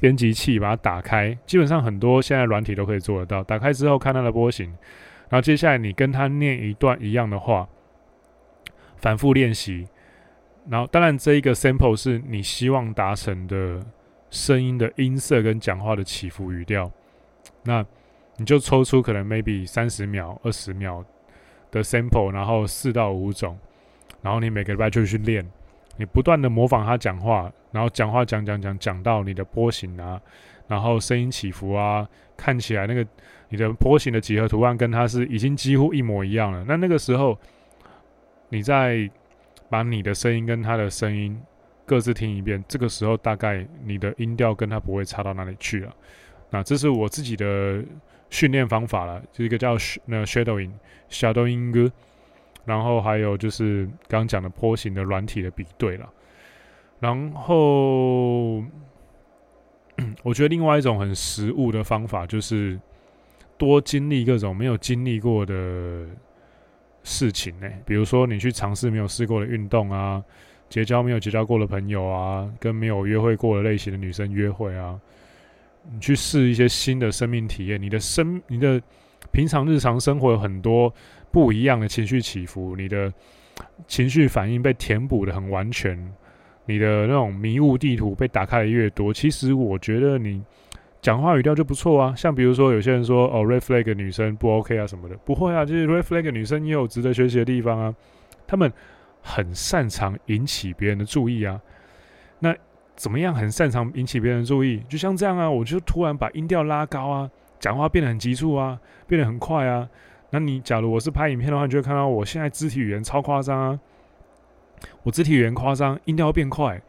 [0.00, 3.42] 编辑器把它打开，基本上很多现在软体都可以做得到。
[3.42, 4.66] 打开之后看它的波形，
[5.28, 7.68] 然后接下来你跟它念一段一样的话，
[8.96, 9.86] 反复练习。
[10.68, 13.80] 然后当然这一个 sample 是你希望达成的
[14.30, 16.90] 声音的音色跟讲话的起伏语调，
[17.64, 17.84] 那
[18.36, 21.04] 你就抽出可能 maybe 三十秒、二十秒
[21.70, 23.58] 的 sample，然后四到五种，
[24.22, 25.44] 然后你每个礼拜就去练。
[25.96, 30.20] 你不断的模仿他讲话，然后讲话讲讲讲讲到你的波形啊，
[30.68, 33.04] 然后声音起伏啊，看起来那个
[33.48, 36.64] 你的波形的几何图案跟他是已经几乎一模一样了。
[36.68, 37.36] 那那个时候，
[38.50, 39.10] 你再
[39.68, 41.36] 把你的声音跟他的声音
[41.88, 45.94] 各自听一遍，这个时候大概你的音调跟他不会差到哪里去了。
[46.50, 47.82] 那这是我自己的
[48.28, 51.90] 训练方法了，就一个叫那 shadowing，shadowing 歌。
[52.64, 56.06] 然后还有就是刚刚讲的波形的软体的比对了，
[57.00, 58.62] 然后
[60.22, 62.78] 我觉得另外一种很实务的方法就是
[63.56, 66.06] 多经历各种没有经历过的
[67.04, 70.22] 事情呢，比如说你去尝试没有试过的运动啊，
[70.68, 74.98] 结交没有结交过的朋友啊，跟没有约会过的类型的女生约会啊，
[75.92, 78.80] 你去试一些新的生命体验，你的生你的
[79.30, 80.92] 平常日常生活有很多。
[81.30, 83.12] 不一样的情绪起伏，你的
[83.86, 85.94] 情绪反应被填补得很完全，
[86.64, 90.42] 你的那种迷雾地图被打开的越多，其实我觉得你
[91.02, 92.14] 讲话语调就不错啊。
[92.16, 97.94] 像比如说有些人说哦，red flag 女生不 OK 啊什么的，不会啊，就是 red flag 女生也有值得学习的地方啊。
[98.46, 98.72] 他们
[99.28, 101.60] 很擅长引起别人的注意啊。
[102.38, 102.56] 那
[102.96, 104.80] 怎么样很擅长引起别人的注意？
[104.88, 109.88] 就像这样啊，我就突然把音调拉高啊，讲话变得很急促啊，变得很快啊。
[110.30, 113.80] 那你假如我是拍影片的话，你就会看到我现在肢体语言超夸张啊！
[115.02, 116.80] 我肢体语言夸张，音调变快，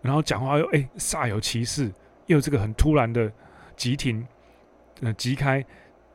[0.00, 1.92] 然后讲话又哎煞有其事，
[2.26, 3.30] 又有这个很突然的
[3.76, 4.26] 急停，
[5.00, 5.64] 呃急开，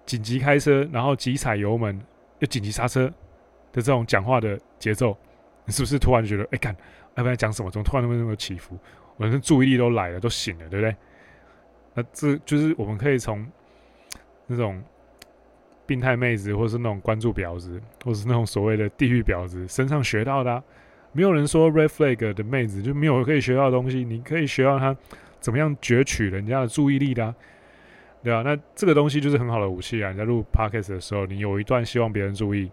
[0.06, 2.00] 紧急开车，然后急踩油门，
[2.40, 3.08] 又紧急刹车
[3.72, 5.18] 的这种讲话的节奏，
[5.68, 6.76] 你是不是突然觉得哎干，
[7.14, 7.70] 要不然讲什么？
[7.70, 8.76] 怎么突然那么那么起伏？
[9.18, 10.96] 我的注意力都来了，都醒了，对不对？
[11.94, 13.46] 那这就是我们可以从
[14.48, 14.84] 那种。
[15.86, 20.62] 病态妹子，或是那种关注婊子，或是那种所谓的地狱婊子身上学到的，
[21.14, 24.04] 没有人说 red flag 的妹子就没有可以学到的东西。
[24.04, 24.94] 你可以学到她
[25.40, 27.34] 怎么样攫取人家的注意力的，
[28.22, 30.12] 对啊，那这个东西就是很好的武器啊！
[30.12, 32.70] 你在录 podcast 的时候，你有一段希望别人注意，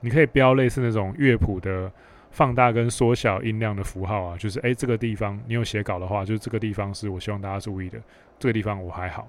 [0.00, 1.90] 你可以标类似那种乐谱的
[2.30, 7.98] 放大跟缩小音量的符号啊，就是诶，这个地方你有写稿的话，就是这个地方是我希望大家注意的，
[8.38, 9.28] 这个地方我还好，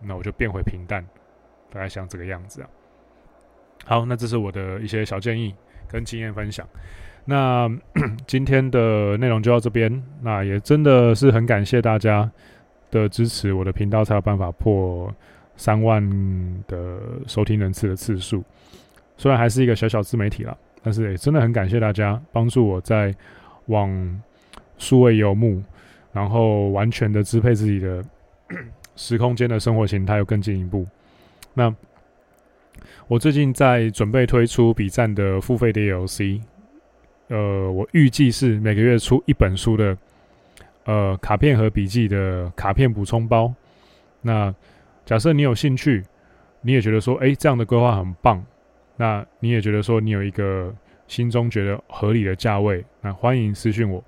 [0.00, 1.04] 那我就变回平淡。
[1.70, 2.68] 大概像这个样子啊。
[3.84, 5.52] 好，那这是我的一些小建议
[5.88, 6.64] 跟经验分享。
[7.24, 7.68] 那
[8.28, 10.02] 今天的内容就到这边。
[10.22, 12.30] 那也真的是很感谢大家
[12.92, 15.12] 的支持，我的频道才有办法破
[15.56, 16.00] 三万
[16.68, 18.44] 的收听人次的次数。
[19.16, 23.12] 虽然还是一个小小自媒体啦，但是也真的很感谢大家帮助我在
[23.66, 24.22] 往
[24.78, 25.62] 数位游牧，
[26.12, 28.04] 然后完全的支配自己的
[28.94, 30.86] 时空间的生活形态，又更进一步。
[31.54, 31.74] 那
[33.08, 36.40] 我最近在准备推出笔站的付费 DLC，
[37.28, 39.96] 呃，我预计是每个月出一本书的，
[40.84, 43.52] 呃，卡片和笔记的卡片补充包。
[44.20, 44.54] 那
[45.06, 46.02] 假设你有兴趣，
[46.60, 48.44] 你也觉得说，诶，这样的规划很棒，
[48.96, 50.74] 那你也觉得说你有一个
[51.06, 54.02] 心中觉得合理的价位，那欢迎私信我，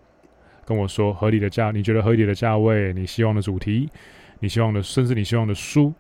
[0.64, 3.88] 跟我说合理的价，你觉得合理的价位，你希望的主题，
[4.40, 5.92] 你希望的，甚至你希望的书，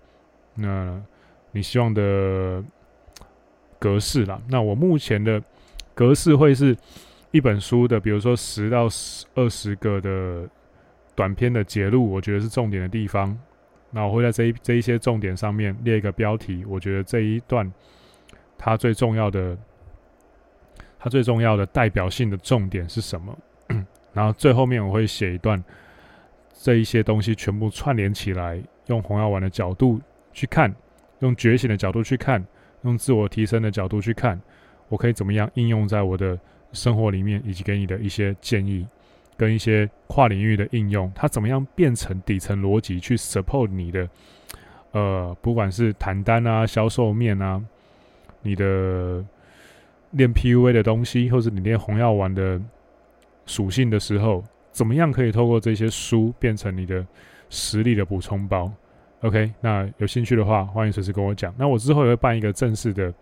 [0.54, 1.02] 那。
[1.52, 2.62] 你希望的
[3.78, 5.42] 格式啦，那我目前的
[5.94, 6.76] 格式会是
[7.30, 10.46] 一本书的，比如说十到十二十个的
[11.14, 13.34] 短篇的节录，我觉得是重点的地方。
[13.90, 17.72] 那我会在这一这一些重点上面列一个标题，我觉得这一段
[18.58, 19.56] 它最重要的，
[20.98, 23.36] 它最重要的代表性的重点是什么？
[24.12, 25.62] 然后最后面我会写一段，
[26.52, 30.00] 这一些东西全部串联起来，用红药丸的角度
[30.32, 30.74] 去看。
[31.20, 32.46] 用觉醒的角度去看，
[32.82, 34.38] 用自我提升的角度去看，
[34.90, 36.38] 我可以怎么样应用在我的
[36.72, 38.86] 生活里面，以及给你的一些建议，
[39.34, 44.06] 跟一些跨领域的应用，它怎么样变成底层逻辑去 support 你的，
[44.92, 47.64] 呃，不管是谈单啊、销售面啊，
[48.46, 49.24] 你的
[50.12, 52.60] 练 PUA 的东西，或是你练红药丸的
[53.44, 57.04] 属性的时候，怎么样可以透过这些书变成你的
[57.50, 58.72] 实力的补充包
[59.22, 61.52] ？OK，那有兴趣的话，欢迎随时跟我讲。
[61.58, 63.12] 那我之后也会办一个正式的，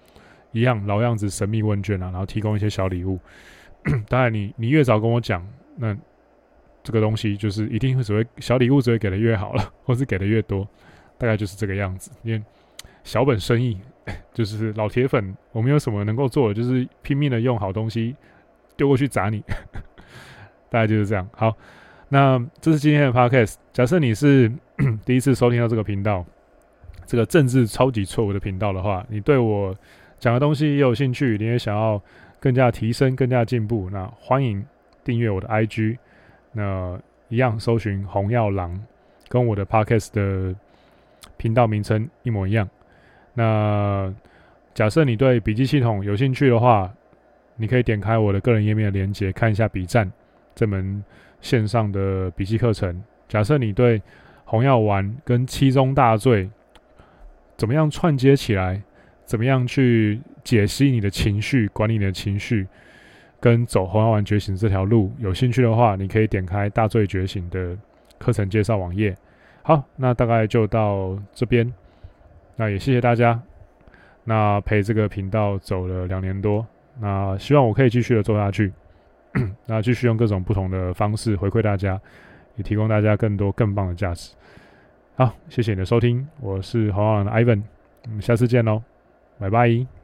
[0.52, 3.18] 一样老样子神秘问卷啊，然后提供一些小礼物。
[4.08, 5.46] 当然，你你越早跟我讲，
[5.76, 5.96] 那
[6.82, 10.66] 这个东西就是一定会只会小礼物只会给的越好了，或是给的越多，
[11.16, 12.10] 大概就是这个样子。
[12.22, 12.42] 因为
[13.02, 13.78] 小本生意
[14.34, 18.14] 就是老铁粉，我们有什么能够做的，就是拼命的用好东西
[18.76, 19.42] 丢过去砸你，
[20.68, 21.28] 大概就是这样。
[21.32, 21.55] 好，
[22.09, 23.55] 那这是今天的 podcast。
[23.72, 24.52] 假设你是
[25.05, 26.24] 第一次收听到这个频道，
[27.07, 29.76] 这个政治超级错误的频道的话，你对我
[30.18, 32.00] 讲的东西也有兴趣，你也想要
[32.40, 34.64] 更加提升、更加进步，那欢迎
[35.02, 35.98] 订阅我的 IG。
[36.52, 38.80] 那一样搜寻红药郎，
[39.28, 40.55] 跟我的 Podcast 的
[41.36, 42.68] 频道名称一模一样。
[43.35, 44.12] 那
[44.72, 46.93] 假设你对笔记系统有兴趣的话，
[47.57, 50.11] 你可以点开我的个人页面的连接，看一下笔战
[50.55, 51.05] 这门
[51.41, 53.03] 线上的笔记课程。
[53.28, 54.01] 假设你对
[54.45, 56.51] 红药丸跟七宗大罪
[57.57, 58.82] 怎么样串接起来，
[59.24, 62.66] 怎么样去解析你的情绪，管理你的情绪。
[63.41, 67.76] 跟走红药丸觉醒这条路有兴趣的话，你可以点开大罪觉醒的
[68.18, 69.14] 课程介绍网页。
[69.62, 71.70] 好，那大概就到这边。
[72.57, 73.40] 那也谢谢大家，
[74.24, 76.66] 那陪这个频道走了两年多，
[77.00, 78.72] 那希望我可以继续的做下去，
[79.66, 82.00] 那继续用各种不同的方式回馈大家，
[82.57, 84.34] 也提供大家更多更棒的价值。
[85.16, 87.62] 好，谢谢你的收听，我是红药丸的 Ivan，
[88.07, 88.82] 我们下次见喽，
[89.38, 90.03] 拜拜。